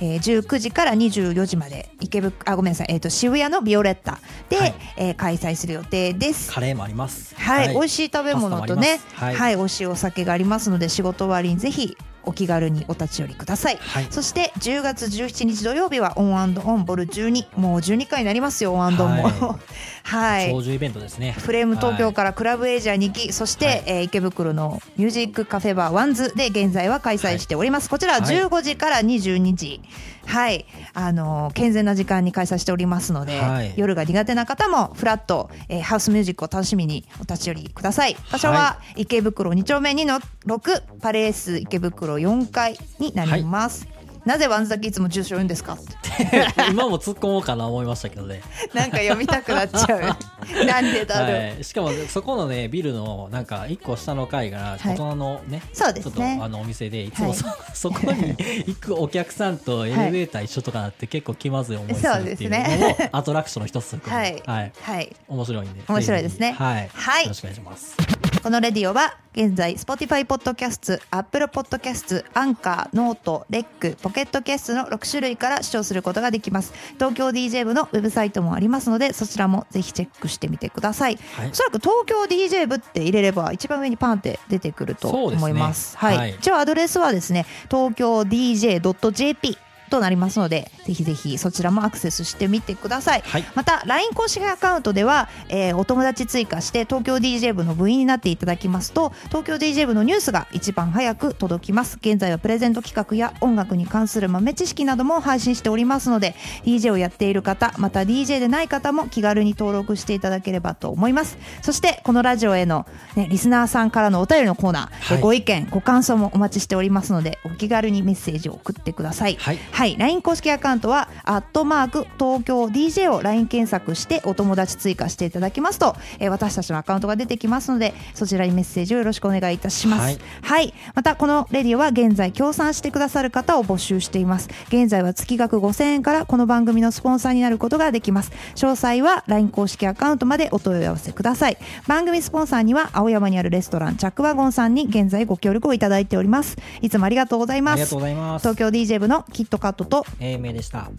[0.00, 1.88] えー19時から24時まで。
[2.00, 4.74] 池袋あごめんなさい、えー、と渋谷のビオレッタで、はい。
[4.96, 6.50] えー開催する予定です。
[6.52, 7.34] カレーもあります。
[7.36, 9.42] はい、美味しい食べ物とね、パスタもあります。
[9.42, 13.76] はい、美味しいお酒がありますので仕事終わりにぜひお気軽にお立ち寄りください。
[13.80, 19.04] はいそして10月17日土曜日はオンオンボル12もう12回になりますよオンオンも。
[19.04, 19.58] は
[20.04, 20.50] はい。
[20.50, 21.32] 長寿イベントですね。
[21.38, 27.90] フレーム東京からクラブエイジャー2期、そして、はいえー池袋のミュージックカフェバーワンズで現在は開催しております。
[27.90, 29.80] こちらははい15時から22時、
[30.28, 38.16] はい、あのー健全な時間に開催しておりますので、はい夜が苦手な方もフラット、えーハウスミュージックを楽しみにお立ち寄りください。
[38.30, 43.88] 場所はは池袋2丁目2の6パレス池袋4階になります。
[44.28, 45.78] なぜワンズだけいつも住所言うんですか？
[46.70, 48.42] 今も突っ込もうかな思いましたけどね。
[48.74, 50.00] なんか読みたくなっちゃう。
[50.66, 51.36] なんでだろう。
[51.36, 56.12] はい、しかもそこのねビルのなんか一個下の階がはい大人のね、そうですね。
[56.12, 63.10] ちょっとあのお店でいつもそ,、はそこに行くお客さんとエレベーター一緒とかなって結構気まずい思いするっていうのもね。
[63.12, 64.42] アトラクションの一つはい。
[64.44, 65.16] はい、はい。
[65.26, 65.80] 面白いんで。
[65.88, 66.52] 面白いですね。
[66.52, 67.22] はい、はい。
[67.22, 67.96] よろしくお願いします。
[68.42, 76.72] このレディオは現在 Spotify ポッドキャスト、Apple ポッドキャスト、アンカー、ノート、レック、ポケットキャストの6種類から視聴することができます。
[76.94, 81.20] 東京 DJ 部のウェブサイトもありますので、そちらもぜひチェックしてみてください。
[81.36, 85.96] はいおそらく東京 DJ 部って入れれば一番上にパンって出てくると思います。
[85.96, 89.56] はい、はい一応アドレスはですね、東京 DJ.jp
[89.88, 93.22] となりますので、ぜひぜひそちらもアクセスしてみてください。
[93.22, 93.44] はい。
[93.54, 101.98] また LINE 公式アカウントでは、えーお友達追加して東京 DJ 部の部員になっていただきますと東京 DJ 部のニュースが一番早く届きます。
[102.00, 106.34] 現在はプレゼント企画や音楽に関する豆知識なども配信しておりますので
[106.64, 111.38] DJ をやっている方また DJ でない方も気軽に登録していただければと思います。
[111.62, 112.86] そしてこのラジオへの、
[113.16, 115.20] ね、リスナーさんからのお便りのコーナー、はい。
[115.20, 119.36] ご意見ご感想もお待ちしておりますのでお気軽にメッセージを送ってください。
[119.36, 130.02] はいはい、LINE 公式アカウントは、アットマーク東京 DJ を LINE 検索してお友達追加していただきますと、えー私たちのアカウントが出てきますので、そちらにメッセージをよろしくお願いいたします。
[130.02, 134.48] はいはい、またこのレディオは現在協賛してくださる方を募集しています。
[134.66, 138.32] 現在は月額5000円からこの番組のスポンサーになることができます。
[138.56, 141.56] 詳細は LINE 公式アカウントまでお問い合わせください。
[141.86, 146.56] 番組スポンサーには青山にあるレストランチャックワゴンさんに現在ご協力をいただいております。
[146.80, 148.00] いつもありがとうございますありがとう。
[148.00, 150.90] ございます東京 DJ 部のキットカットと英明でした。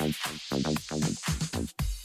[0.00, 1.99] Thank you.